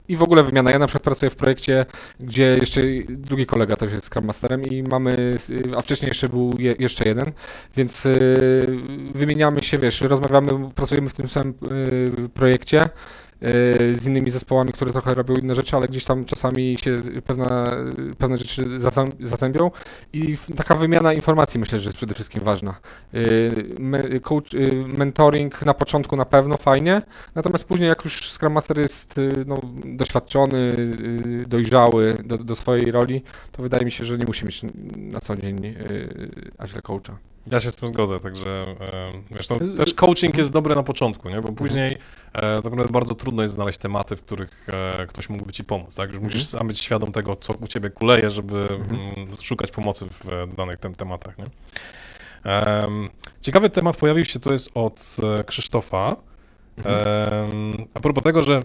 [0.08, 0.72] I w ogóle wymiana.
[0.72, 1.86] Ja na przykład pracuję w projekcie,
[2.20, 5.38] gdzie jeszcze drugi kolega też jest Scrum Masterem i mamy,
[5.78, 7.32] a wcześniej jeszcze był je, jeszcze jeden,
[7.78, 8.20] więc y,
[9.16, 11.54] wymieniamy się, wiesz, rozmawiamy, pracujemy w tym samym
[12.26, 12.90] y, projekcie.
[14.00, 17.78] Z innymi zespołami, które trochę robią inne rzeczy, ale gdzieś tam czasami się pewne,
[18.18, 18.66] pewne rzeczy
[19.20, 19.72] zazębią
[20.14, 22.76] i taka wymiana informacji myślę, że jest przede wszystkim ważna.
[24.22, 24.50] Coach,
[24.98, 27.02] mentoring na początku na pewno fajnie,
[27.36, 30.76] natomiast później jak już Scrum Master jest no, doświadczony,
[31.48, 34.62] dojrzały do, do swojej roli, to wydaje mi się, że nie musi mieć
[34.98, 35.76] na co dzień
[36.58, 37.35] Agile Coacha.
[37.52, 41.30] Ja się z tym zgodzę, także e, wiesz, no, też coaching jest dobry na początku,
[41.30, 41.36] nie?
[41.36, 41.56] bo mhm.
[41.56, 41.98] później
[42.34, 45.96] e, tak naprawdę bardzo trudno jest znaleźć tematy, w których e, ktoś mógłby ci pomóc.
[45.96, 46.10] Tak?
[46.10, 46.60] Już musisz mhm.
[46.60, 49.00] sam być świadom tego, co u ciebie kuleje, żeby mhm.
[49.18, 51.38] m, szukać pomocy w e, danych tem tematach.
[51.38, 51.46] Nie?
[53.42, 56.16] ciekawy temat pojawił się, to jest od e, Krzysztofa.
[57.94, 58.64] a propos tego, że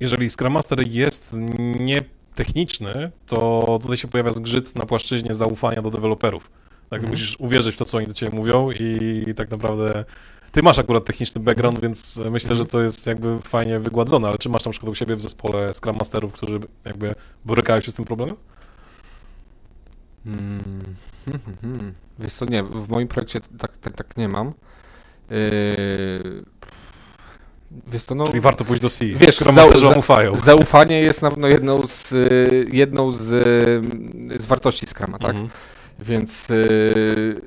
[0.00, 1.36] jeżeli Scrum Master jest
[1.80, 6.50] nietechniczny, to tutaj się pojawia zgrzyt na płaszczyźnie zaufania do deweloperów.
[6.92, 7.10] Tak, mhm.
[7.10, 10.04] musisz uwierzyć w to, co oni do ciebie mówią i tak naprawdę
[10.52, 14.48] ty masz akurat techniczny background, więc myślę, że to jest jakby fajnie wygładzone, ale czy
[14.48, 17.14] masz na przykład u siebie w zespole Scrum Masterów, którzy jakby
[17.44, 18.36] borykają się z tym problemem?
[20.24, 20.62] Hmm.
[21.24, 21.94] Hmm, hmm, hmm.
[22.18, 24.52] Wiesz co, nie, w moim projekcie tak, tak, tak nie mam.
[25.30, 26.44] Yy...
[27.86, 29.04] Wiesz co, no, Czyli warto pójść do C.
[29.04, 30.36] Wiesz, zau za, ufają.
[30.52, 32.14] zaufanie jest na pewno jedną z,
[32.72, 33.20] jedną z,
[34.42, 35.30] z wartości Scrama, tak?
[35.30, 35.48] Mhm.
[36.02, 37.40] Więc y,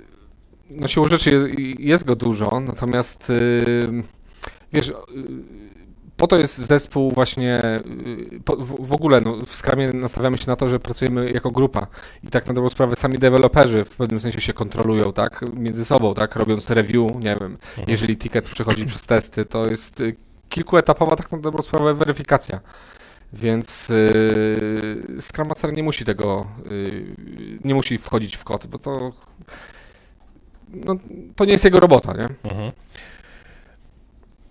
[0.70, 4.03] no siłą rzeczy jest go dużo, natomiast y,
[4.74, 4.93] wiesz, y,
[6.18, 7.62] po to jest zespół właśnie,
[8.80, 11.88] w ogóle no, w Scrumie nastawiamy się na to, że pracujemy jako grupa
[12.24, 16.14] i tak na dobrą sprawę sami deweloperzy w pewnym sensie się kontrolują, tak, między sobą,
[16.14, 17.88] tak, robiąc review, nie wiem, mhm.
[17.88, 20.03] jeżeli ticket przechodzi przez testy, to jest
[20.49, 22.60] kilkuetapowa tak na dobrą sprawę weryfikacja.
[23.36, 27.15] Więc yy, Scrum Master nie musi tego, yy,
[27.63, 29.11] nie musi wchodzić w kod, bo to,
[30.73, 30.95] no,
[31.36, 32.51] to nie jest jego robota, nie?
[32.51, 32.71] Mhm.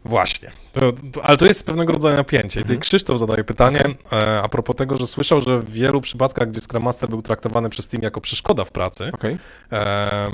[0.05, 0.51] Właśnie.
[0.72, 0.80] To,
[1.12, 2.61] to, ale to jest pewnego rodzaju napięcie.
[2.61, 2.80] Mhm.
[2.80, 6.82] Krzysztof zadaje pytanie e, a propos tego, że słyszał, że w wielu przypadkach, gdzie Scrum
[6.82, 9.39] Master był traktowany przez team jako przeszkoda w pracy, okay.
[9.72, 10.28] e,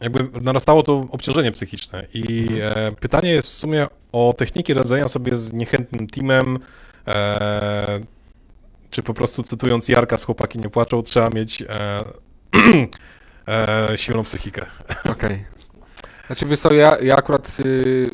[0.00, 2.06] jakby narastało to obciążenie psychiczne.
[2.14, 2.86] I mhm.
[2.86, 6.58] e, pytanie jest w sumie o techniki radzenia sobie z niechętnym teamem,
[8.90, 12.04] czy po prostu cytując Jarka z Chłopaki nie płaczą, trzeba mieć e,
[13.48, 14.66] e, silną psychikę.
[15.00, 15.12] Okej.
[15.12, 15.44] Okay.
[16.26, 18.10] Znaczy, wiesz co, ja, ja akurat, yy,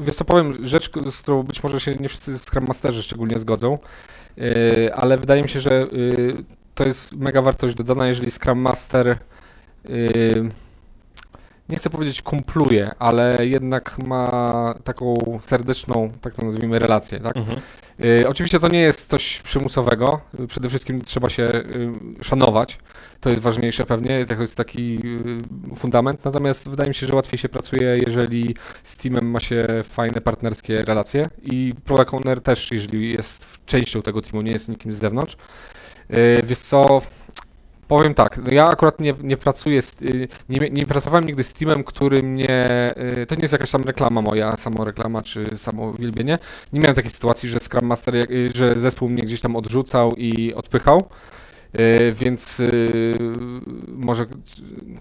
[0.00, 3.78] wiesz co, powiem rzecz, z którą być może się nie wszyscy Scrum Masterzy szczególnie zgodzą,
[4.36, 9.16] yy, ale wydaje mi się, że yy, to jest mega wartość dodana, jeżeli Scrum Master
[9.88, 10.50] yy,
[11.70, 17.36] nie chcę powiedzieć kumpluje, ale jednak ma taką serdeczną, tak to nazwijmy, relację, tak?
[17.36, 17.60] Mhm.
[18.04, 21.90] Y, oczywiście to nie jest coś przymusowego, przede wszystkim trzeba się y,
[22.22, 22.78] szanować,
[23.20, 24.98] to jest ważniejsze pewnie, to jest taki
[25.72, 29.66] y, fundament, natomiast wydaje mi się, że łatwiej się pracuje, jeżeli z teamem ma się
[29.84, 34.92] fajne partnerskie relacje i product owner też, jeżeli jest częścią tego teamu, nie jest nikim
[34.92, 35.36] z zewnątrz.
[36.10, 37.02] Y, wiesz co,
[37.90, 41.52] Powiem tak, no ja akurat nie, nie pracuję, z, y, nie, nie, pracowałem nigdy z
[41.52, 42.66] teamem, który mnie,
[43.22, 46.38] y, to nie jest jakaś tam reklama moja, samoreklama czy samo wielbienie.
[46.72, 50.54] Nie miałem takiej sytuacji, że Scrum Master, y, że zespół mnie gdzieś tam odrzucał i
[50.54, 51.08] odpychał.
[52.12, 52.62] Więc
[53.88, 54.26] może,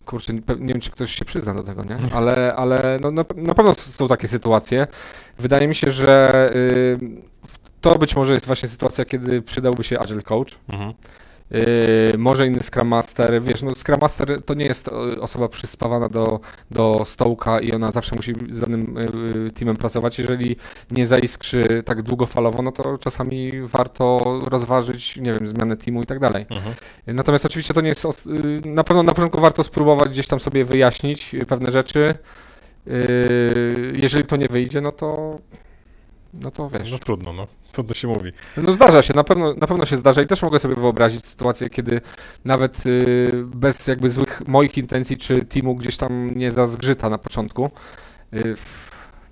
[0.05, 1.97] kurczę, nie wiem, czy ktoś się przyzna do tego, nie?
[2.17, 4.87] Ale, ale no, na, na pewno są takie sytuacje.
[5.39, 6.51] Wydaje mi się, że
[7.81, 10.59] to być może jest właśnie sytuacja, kiedy przydałby się Agile Coach.
[10.69, 10.93] Mhm.
[11.51, 16.09] Yy, może inny Scrum Master, wiesz, no Scrum Master to nie jest e, osoba przyspawana
[16.09, 16.39] do,
[16.71, 18.95] do stołka i ona zawsze musi z danym
[19.43, 20.19] yy, teamem pracować.
[20.19, 20.55] Jeżeli
[20.91, 26.19] nie zaiskrzy tak długofalowo, no to czasami warto rozważyć, nie wiem, zmianę teamu i tak
[26.19, 26.45] dalej.
[26.49, 26.75] Mhm.
[27.07, 30.65] Natomiast oczywiście to nie jest, yy, na pewno na początku warto spróbować gdzieś tam sobie
[30.65, 32.15] wyjaśnić pewne rzeczy.
[33.93, 35.39] Jeżeli to nie wyjdzie, no to
[36.33, 36.91] no to wiesz.
[36.91, 37.47] No trudno, no.
[37.71, 38.31] Trudno się mówi.
[38.57, 41.69] No zdarza się, na pewno, na pewno się zdarza i też mogę sobie wyobrazić sytuację,
[41.69, 42.01] kiedy
[42.45, 47.69] nawet y, bez jakby złych moich intencji czy teamu gdzieś tam nie zazgrzyta na początku.
[48.33, 48.55] Y,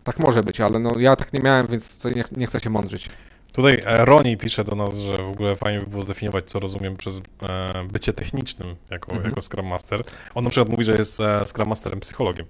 [0.03, 2.69] tak może być, ale no ja tak nie miałem, więc tutaj nie, nie chcę się
[2.69, 3.09] mądrzyć.
[3.57, 6.97] Tutaj e, Roni pisze do nas, że w ogóle fajnie by było zdefiniować, co rozumiem
[6.97, 9.29] przez e, bycie technicznym jako, mhm.
[9.29, 10.03] jako Scrum Master.
[10.35, 12.45] On na przykład mówi, że jest e, Scrum Masterem psychologiem.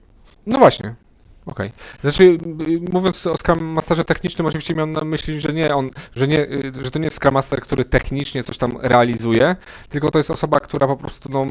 [0.45, 0.95] No właśnie,
[1.47, 1.67] Okej.
[1.67, 2.01] Okay.
[2.01, 2.37] Znaczy,
[2.91, 6.47] mówiąc o Scrum Masterze technicznym, oczywiście miałem na myśli, że nie on, że, nie,
[6.83, 9.55] że to nie jest Scrum Master, który technicznie coś tam realizuje,
[9.89, 11.45] tylko to jest osoba, która po prostu no,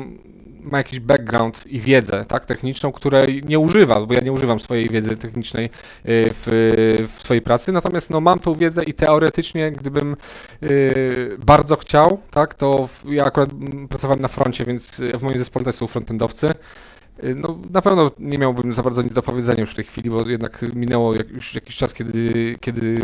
[0.60, 4.88] ma jakiś background i wiedzę tak, techniczną, której nie używa, bo ja nie używam swojej
[4.88, 5.70] wiedzy technicznej y,
[6.06, 10.16] w, w swojej pracy, natomiast no, mam tą wiedzę i teoretycznie, gdybym
[10.62, 13.50] y, bardzo chciał, tak, to ja akurat
[13.88, 16.95] pracowałem na froncie, więc w moim zespole są frontendowcy, Y,
[17.36, 20.28] No, na pewno nie miałbym za bardzo nic do powiedzenia już w tej chwili, bo
[20.28, 22.98] jednak minęło już jakiś czas, kiedy, kiedy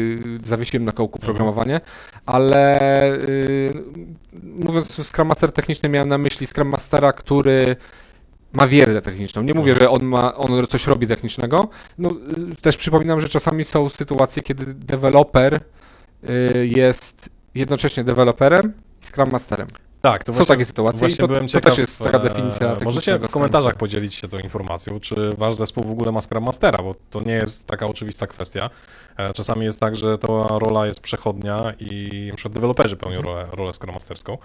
[0.44, 1.80] zawiesiłem na kołku programowanie,
[2.26, 2.78] ale
[3.14, 3.74] y,
[4.42, 7.76] mówiąc Scrum Master techniczny, miałem na myśli Scrum Mastera, który
[8.52, 9.42] ma wiedzę techniczną.
[9.42, 11.68] Nie mówię, że on ma, on coś robi technicznego.
[11.98, 12.10] No,
[12.52, 19.30] y, też przypominam, że czasami są sytuacje, kiedy deweloper y, jest jednocześnie deweloperem i Scrum
[19.30, 19.66] Masterem.
[20.02, 22.20] Tak, to Są właśnie, takie sytuacje i to, byłem to ciekaw, też jest taka e,
[22.20, 26.44] definicja Możecie w komentarzach podzielić się tą informacją, czy wasz zespół w ogóle ma Scrum
[26.44, 28.70] Mastera, bo to nie jest taka oczywista kwestia.
[29.16, 30.26] E, Czasami jest tak, że ta
[30.58, 34.38] rola jest przechodnia i na przykład deweloperzy pełnią rolę, rolę Scrum Masterską.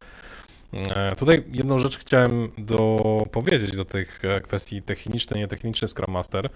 [0.73, 6.49] E, Tutaj jedną rzecz chciałem dopowiedzieć do tych kwestii techniczny, nietechniczny Scrum Master.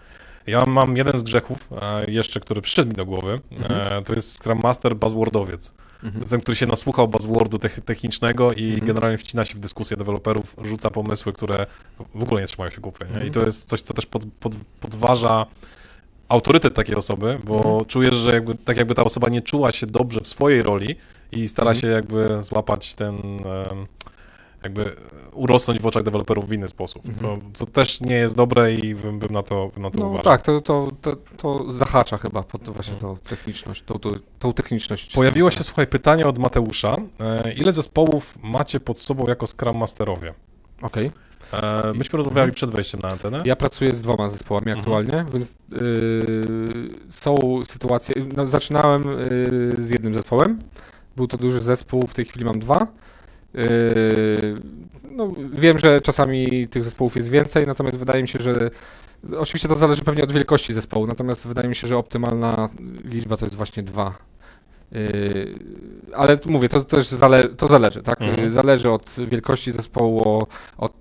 [0.48, 3.40] Ja mam jeden z grzechów e, jeszcze, który przyszedł mi do głowy.
[3.70, 5.74] E, To jest Scrum Master buzzwordowiec.
[6.04, 6.26] Mhm.
[6.26, 8.88] ten, który się nasłuchał buzzwordu tech- technicznego i Mhm.
[8.88, 11.66] generalnie wcina się w dyskusję deweloperów, rzuca pomysły, które
[12.16, 13.06] w ogóle nie trzymają się kupy.
[13.06, 13.12] Nie?
[13.12, 13.32] I Mhm.
[13.34, 15.46] to jest coś, co też pod, pod, podważa
[16.30, 17.86] autorytet takiej osoby, bo Mhm.
[17.86, 20.96] czujesz, że jakby, tak jakby ta osoba nie czuła się dobrze w swojej roli
[21.32, 21.82] i stara Mhm.
[21.82, 23.88] się jakby złapać ten, em,
[24.64, 24.96] jakby
[25.34, 27.54] urosnąć w oczach deweloperów w inny sposób, co, Mhm.
[27.54, 30.24] co też nie jest dobre i bym, bym na to, bym na to No uważał.
[30.24, 35.14] tak, to, to, to, to zahacza chyba pod właśnie tą techniczność, tą, tą, tą techniczność.
[35.14, 36.98] Pojawiło się, słuchaj, pytanie od Mateusza.
[37.20, 40.34] E, Ile zespołów macie pod sobą jako Scrum Masterowie?
[40.82, 41.12] Okej.
[41.54, 43.42] E, Myśmy rozmawiali przed wejściem na antenę.
[43.46, 44.80] Ja pracuję z dwoma zespołami Mhm.
[44.80, 47.36] aktualnie, więc yy, są
[47.68, 48.16] sytuacje.
[48.38, 49.04] No, zaczynałem
[49.78, 50.60] yy, z jednym zespołem.
[51.18, 52.88] Był to duży zespół, w tej chwili mam dwa.
[53.54, 54.56] Yy,
[55.12, 58.70] no, wiem, że czasami tych zespołów jest więcej, natomiast wydaje mi się, że
[59.38, 62.70] oczywiście to zależy pewnie od wielkości zespołu, natomiast wydaje mi się, że optymalna
[63.04, 64.16] liczba to jest właśnie dwa.
[64.92, 65.60] Yy,
[66.14, 68.22] ale mówię, to też zale, to zależy, tak?
[68.22, 68.44] Mhm.
[68.44, 70.48] Yy, Zależy od wielkości zespołu,
[70.78, 70.94] od,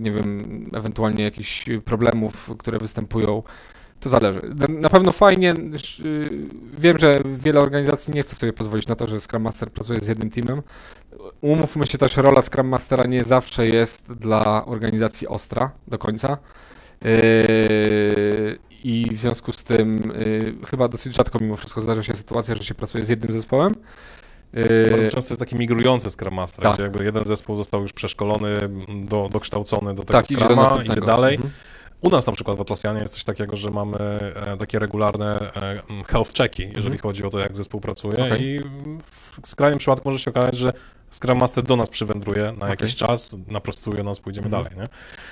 [0.00, 3.42] nie wiem, ewentualnie jakichś problemów, które występują.
[4.00, 4.40] To zależy.
[4.68, 5.54] Na, pewno fajnie,
[6.04, 6.30] yy,
[6.78, 10.08] wiem, że wiele organizacji nie chce sobie pozwolić na to, że Scrum Master pracuje z
[10.08, 10.62] jednym teamem.
[11.40, 16.38] Umówmy się też, rola Scrum Mastera nie zawsze jest dla organizacji ostra do końca.
[17.04, 17.10] Yy,
[18.84, 22.64] I w związku z tym yy, chyba dosyć rzadko mimo wszystko zdarza się sytuacja, że
[22.64, 23.74] się pracuje z jednym zespołem.
[24.90, 26.74] Bardzo często jest taki migrujący Scrum Master, Tak.
[26.74, 28.58] gdzie jakby jeden zespół został już przeszkolony,
[29.08, 31.06] do, dokształcony do tego tak, idzie Scruma, idzie następnego.
[31.06, 31.34] dalej.
[31.34, 31.52] Mhm.
[32.00, 35.70] U nas na przykład w Atlassianie jest coś takiego, że mamy e, takie regularne e,
[35.90, 36.98] m, health checki, jeżeli Mhm.
[36.98, 38.42] chodzi o to, jak zespół pracuje Okej.
[38.42, 38.60] i
[39.42, 40.72] w skrajnym przypadku może się okazać, że
[41.10, 44.64] Scrum Master do nas przywędruje na jakiś czas, naprostuje nas, pójdziemy Mhm.
[44.64, 44.88] dalej, nie?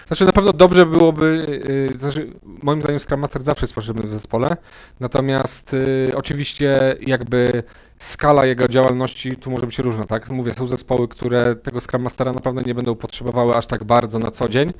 [0.07, 1.47] Znaczy na pewno dobrze byłoby,
[1.93, 4.57] yy, znaczy moim zdaniem Scrum Master zawsze jest potrzebny w zespole,
[5.01, 7.63] natomiast yy, oczywiście jakby
[7.99, 10.31] skala jego działalności tu może być różna, tak?
[10.31, 14.31] Mówię, są zespoły, które tego Scrum Mastera naprawdę nie będą potrzebowały aż tak bardzo na
[14.31, 14.73] co dzień,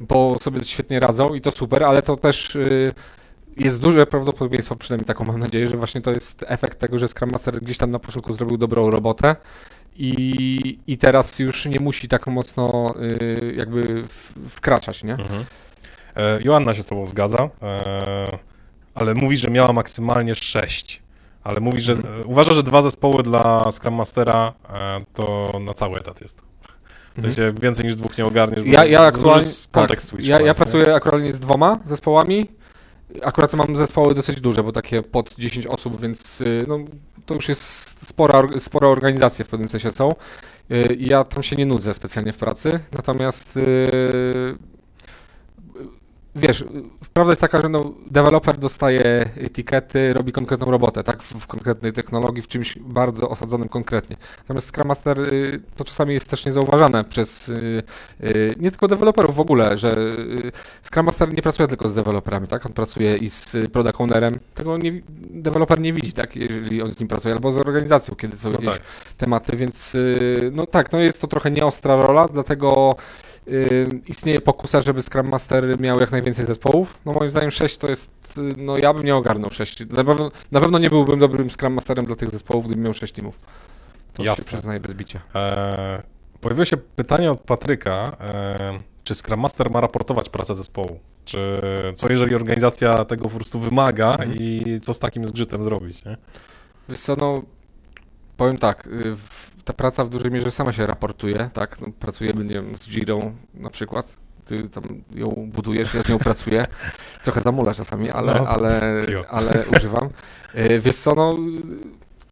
[0.00, 2.92] bo sobie świetnie radzą i to super, ale to też yy,
[3.56, 7.30] jest duże prawdopodobieństwo, przynajmniej taką mam nadzieję, że właśnie to jest efekt tego, że Scrum
[7.30, 9.36] Master gdzieś tam na początku zrobił dobrą robotę
[9.98, 15.12] i, i teraz już nie musi tak mocno yy, jakby w, wkraczać, nie?
[15.12, 15.44] Mhm.
[16.16, 18.38] E, Joanna się z tobą zgadza, e,
[18.94, 21.02] ale mówi, że miała maksymalnie sześć.
[21.44, 22.20] Ale mówi, że Mhm.
[22.20, 26.42] e, uważa, że dwa zespoły dla Scrum Mastera e, to na cały etat jest.
[27.16, 28.62] W sensie więcej niż dwóch nie ogarniesz.
[28.66, 32.48] Ja, ja aktualnie, duży tak, kontekst switch ja, ja pracuję aktualnie z dwoma zespołami.
[33.22, 36.78] Akurat mam zespoły dosyć duże, bo takie pod 10 osób, więc y, no,
[37.26, 37.62] to już jest
[38.08, 40.10] spora, or- spora organizacja w pewnym sensie są.
[40.70, 43.60] Y, Ja tam się nie nudzę specjalnie w pracy, natomiast y,
[46.36, 46.64] wiesz,
[47.12, 51.92] prawda jest taka, że no, deweloper dostaje etykiety, robi konkretną robotę, tak, w, w konkretnej
[51.92, 54.16] technologii, w czymś bardzo osadzonym konkretnie.
[54.38, 57.82] Natomiast Scrum Master y, to czasami jest też niezauważane przez y,
[58.24, 60.52] y, nie tylko deweloperów w ogóle, że y,
[60.82, 64.76] Scrum Master nie pracuje tylko z deweloperami, tak, on pracuje i z product ownerem, tego
[64.76, 68.48] nie, deweloper nie widzi, tak, jeżeli on z nim pracuje, albo z organizacją, kiedy są
[68.48, 68.82] No jakieś tak.
[69.16, 72.96] tematy, więc y, no tak, no jest to trochę nieostra rola, dlatego
[74.06, 76.98] istnieje pokusa, żeby Scrum Master miał jak najwięcej zespołów.
[77.04, 79.80] No moim zdaniem 6 to jest, y, no ja bym nie ogarnął 6.
[79.90, 83.12] Na pewno, na pewno nie byłbym dobrym Scrum Masterem dla tych zespołów, gdybym miał 6
[83.14, 83.40] teamów.
[84.14, 84.44] To Jasne.
[84.44, 85.20] się przyznaję bez bicia.
[85.34, 86.02] E,
[86.40, 90.98] pojawiło się pytanie od Patryka, e, czy Scrum Master ma raportować pracę zespołu?
[91.24, 91.60] Czy
[91.94, 94.34] co jeżeli organizacja tego po prostu wymaga Mhm.
[94.34, 96.16] i co z takim zgrzytem zrobić, nie?
[96.88, 97.42] Wiesz co, no
[98.36, 102.44] powiem tak, y, w- ta praca w dużej mierze sama się raportuje, tak, no, pracujemy,
[102.44, 106.66] nie wiem, z Girą na przykład, ty tam ją budujesz, ja z nią pracuję,
[107.22, 110.08] trochę zamula czasami, ale, No, ale, ale używam.
[110.54, 111.36] Y, Wiesz co, no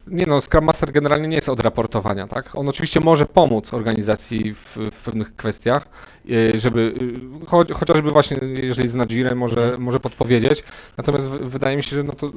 [0.07, 2.55] Nie no, Scrum Master generalnie nie jest od raportowania, tak?
[2.55, 5.87] On oczywiście może pomóc organizacji w, w pewnych kwestiach,
[6.29, 6.79] y, żeby,
[7.41, 10.63] y, cho, chociażby właśnie, jeżeli jest na Jira, może, może podpowiedzieć.
[10.97, 12.31] Natomiast w, wydaje mi się, że no to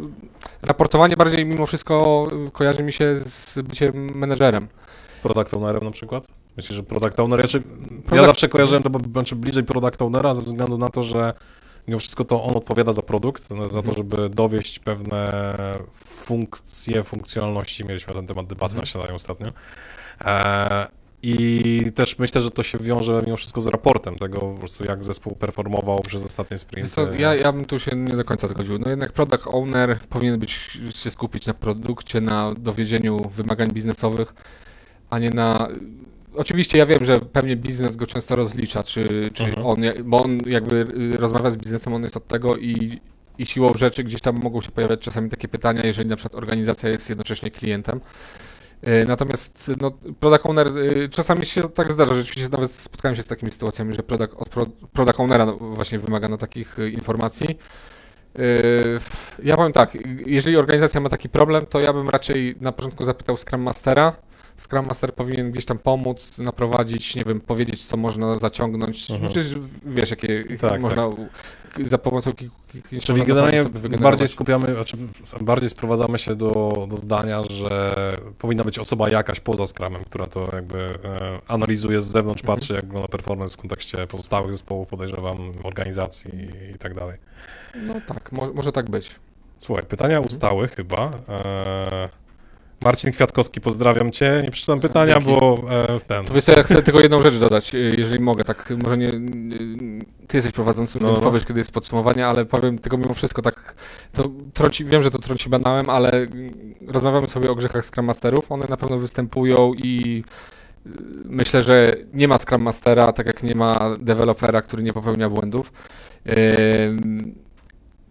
[0.62, 4.68] raportowanie bardziej mimo wszystko kojarzy mi się z byciem menedżerem.
[5.22, 6.28] Product ownerem na przykład?
[6.56, 7.62] Myślisz, że product owner, ja, czy, ja
[8.02, 11.32] Product- zawsze kojarzyłem to znaczy bliżej product ownera ze względu na to, że
[11.90, 15.32] mimo wszystko to on odpowiada za produkt, za to, żeby dowieść pewne
[15.94, 17.84] funkcje, funkcjonalności.
[17.84, 18.80] Mieliśmy na ten temat debatę Mhm.
[18.82, 19.48] na śniadaniu ostatnio.
[20.20, 20.86] E,
[21.22, 25.04] I też myślę, że to się wiąże mimo wszystko z raportem tego, po prostu jak
[25.04, 26.90] zespół performował przez ostatnie sprinty.
[27.18, 28.78] ja, ja bym tu się nie do końca zgodził.
[28.78, 34.34] No jednak product owner powinien być, się skupić na produkcie, na dowiezieniu wymagań biznesowych,
[35.10, 35.68] a nie na...
[36.34, 39.66] Oczywiście ja wiem, że pewnie biznes go często rozlicza, czy, czy Mhm.
[39.66, 40.76] on, bo on jakby
[41.14, 43.00] y, rozmawia z biznesem, on jest od tego i,
[43.38, 46.88] i siłą rzeczy gdzieś tam mogą się pojawiać czasami takie pytania, jeżeli na przykład organizacja
[46.88, 48.00] jest jednocześnie klientem.
[48.88, 53.26] Y, Natomiast no, product owner, y, czasami się tak zdarza, rzeczywiście nawet spotkałem się z
[53.26, 57.58] takimi sytuacjami, że product, od pro, product ownera no, właśnie wymaga no, takich informacji.
[59.42, 63.36] Ja powiem tak, jeżeli organizacja ma taki problem, to ja bym raczej na początku zapytał
[63.36, 64.12] Scrum Mastera.
[64.60, 69.10] Scrum Master powinien gdzieś tam pomóc, naprowadzić, nie wiem, powiedzieć, co można zaciągnąć.
[69.10, 69.30] Mhm.
[69.30, 69.54] Przecież
[69.86, 71.28] wiesz, jakie Tak, można u-
[71.84, 72.56] za pomocą kilku...
[72.72, 73.64] kilku Czyli generalnie
[74.00, 74.96] bardziej skupiamy, znaczy
[75.40, 77.96] bardziej sprowadzamy się do, do zdania, że
[78.38, 82.58] powinna być osoba jakaś poza Scrumem, która to jakby e, analizuje z zewnątrz, Mhm.
[82.58, 86.30] patrzy jak wygląda performance w kontekście pozostałych zespołów, podejrzewam, organizacji
[86.74, 87.18] i tak dalej.
[87.86, 89.10] No tak, mo może tak być.
[89.58, 91.10] Słuchaj, pytania ustały chyba.
[91.28, 92.08] E,
[92.84, 94.40] Marcin Kwiatkowski, pozdrawiam Cię.
[94.44, 95.40] Nie przeczytam pytania, Dzięki.
[95.40, 96.24] bo e, ten...
[96.24, 99.08] To wiesz co, ja chcę tylko jedną rzecz dodać, y, jeżeli mogę, tak, może nie,
[99.08, 99.18] y,
[100.26, 101.24] ty jesteś prowadzącym, No, więc no.
[101.24, 103.74] powiesz, kiedy jest podsumowanie, ale powiem tylko mimo wszystko tak,
[104.12, 106.28] to trąci, wiem, że to trąci banałem, ale y,
[106.88, 110.24] rozmawiamy sobie o grzechach Scrum Masterów, one na pewno występują i
[111.24, 115.72] myślę, że nie ma Scrum Mastera, tak jak nie ma dewelopera, który nie popełnia błędów.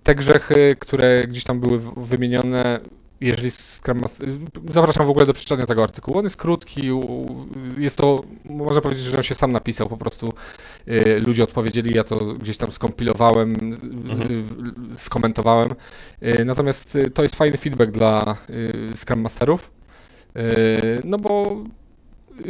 [0.03, 2.79] Te grzechy, które gdzieś tam były wymienione,
[3.21, 4.29] jeżeli Scrum Master...
[4.69, 6.17] Zapraszam w ogóle do przeczytania tego artykułu.
[6.17, 6.81] On jest krótki,
[7.77, 10.33] jest to, można powiedzieć, że on się sam napisał, po prostu
[10.87, 13.53] y, ludzie odpowiedzieli, ja to gdzieś tam skompilowałem,
[14.09, 14.47] Mhm.
[14.97, 15.69] skomentowałem.
[16.23, 18.35] Y, natomiast y, to jest fajny feedback dla
[18.95, 19.71] Scrum Masterów,
[21.03, 21.63] no bo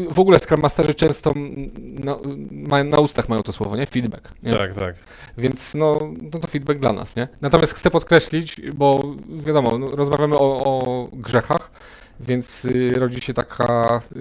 [0.09, 1.33] w ogóle Scrum Masterzy często
[1.75, 2.17] na,
[2.51, 3.85] mają, na ustach mają to słowo, nie?
[3.85, 4.31] Feedback.
[4.43, 4.51] Nie?
[4.51, 4.95] Tak, tak.
[5.37, 5.99] Więc no,
[6.33, 7.27] no to feedback dla nas, nie?
[7.41, 11.71] Natomiast chcę podkreślić, bo wiadomo, no, rozmawiamy o, o grzechach,
[12.19, 14.01] więc y, rodzi się taka.
[14.15, 14.19] Y,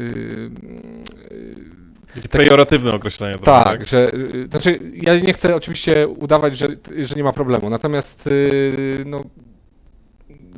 [2.24, 3.38] y, Pejoratywne określenie.
[3.38, 4.14] trochę, tak, że.
[4.14, 6.68] Y, znaczy, ja nie chcę oczywiście udawać, że,
[7.02, 9.24] że nie ma problemu, natomiast y, no.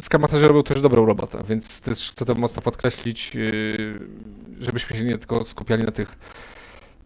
[0.01, 3.99] Skramaterzy robią też dobrą robotę, więc też chcę to mocno podkreślić, y,
[4.59, 6.19] żebyśmy się nie tylko skupiali na tych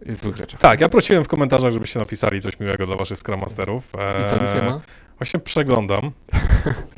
[0.08, 0.60] y, złych rzeczach.
[0.60, 3.92] Tak, ja prosiłem w komentarzach, żebyście napisali coś miłego dla waszych Scrum Masterów.
[4.26, 4.80] I co, nic nie ma?
[5.18, 6.10] Właśnie przeglądam.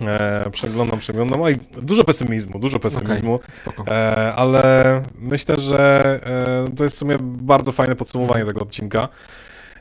[0.07, 1.43] E, przeglądam, przeglądam.
[1.43, 3.41] Oj, dużo pesymizmu, dużo pesymizmu.
[3.51, 3.85] Spoko.
[3.89, 6.21] E, ale myślę, że
[6.67, 9.09] e, to jest w sumie bardzo fajne podsumowanie tego odcinka,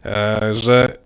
[0.05, 0.97] e, że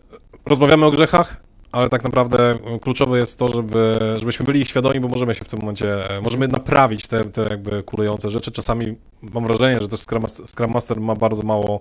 [0.46, 1.38] rozmawiamy o grzechach,
[1.72, 5.60] ale tak naprawdę kluczowe jest to, żeby, żebyśmy byli świadomi, bo możemy się w tym
[5.60, 8.52] momencie, e, możemy naprawić te, te jakby kulejące rzeczy.
[8.52, 11.80] Czasami mam wrażenie, że też Scrum, Scrum Master ma bardzo mało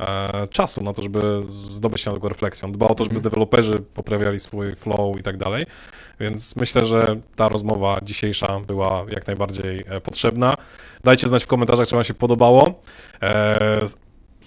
[0.00, 2.72] e, czasu na to, żeby zdobyć się na tego refleksję.
[2.72, 3.22] Dba o to, żeby Mhm.
[3.22, 5.66] deweloperzy poprawiali swój flow i tak dalej.
[6.20, 10.54] Więc myślę, że ta rozmowa dzisiejsza była jak najbardziej e, potrzebna.
[11.04, 12.82] Dajcie znać w komentarzach, czy Wam się podobało.
[13.22, 13.80] E,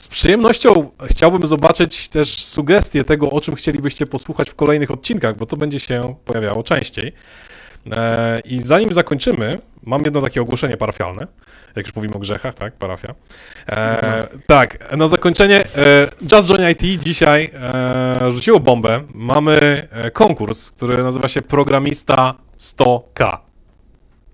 [0.04, 5.46] z- przyjemnością chciałbym zobaczyć też sugestie tego, o czym chcielibyście posłuchać w kolejnych odcinkach, bo
[5.46, 7.14] to będzie się pojawiało częściej.
[7.92, 11.28] E, I zanim zakończymy, mam jedno takie ogłoszenie parafialne.
[11.76, 12.74] Jak już mówimy o grzechach, tak?
[12.74, 13.14] Parafia.
[13.70, 15.64] E, tak, na zakończenie.
[15.78, 17.52] E, Just Join IT dzisiaj
[18.24, 19.02] e, rzuciło bombę.
[19.14, 23.38] Mamy konkurs, który nazywa się Programista 100K.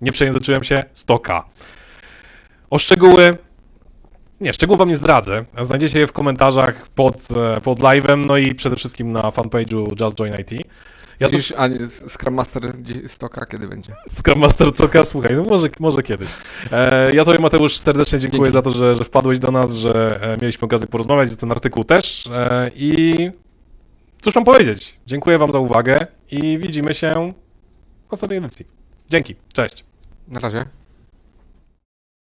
[0.00, 1.42] Nie przejęzyczyłem się, 100K.
[2.70, 3.36] O szczegóły.
[4.40, 5.44] Nie, szczegółów wam nie zdradzę.
[5.60, 7.16] Znajdziecie je w komentarzach pod,
[7.56, 10.66] e, pod live'em, no i przede wszystkim na fanpage'u Just Join IT.
[11.20, 11.78] Ja to Widzisz, a nie,
[12.08, 12.72] Scrum Master
[13.06, 13.94] stoka kiedy będzie?
[14.08, 16.30] Scrum Master Coka, słuchaj, no może, może kiedyś.
[16.72, 18.52] E, ja tobie Mateusz serdecznie dziękuję Dzięki.
[18.52, 21.84] za to, że, że wpadłeś do nas, że e, mieliśmy okazję porozmawiać, za ten artykuł
[21.84, 23.30] też e, i
[24.20, 27.32] cóż mam powiedzieć, dziękuję wam za uwagę i widzimy się
[28.08, 28.66] w następnej edycji.
[29.10, 29.84] Dzięki, cześć.
[30.28, 30.79] Na razie.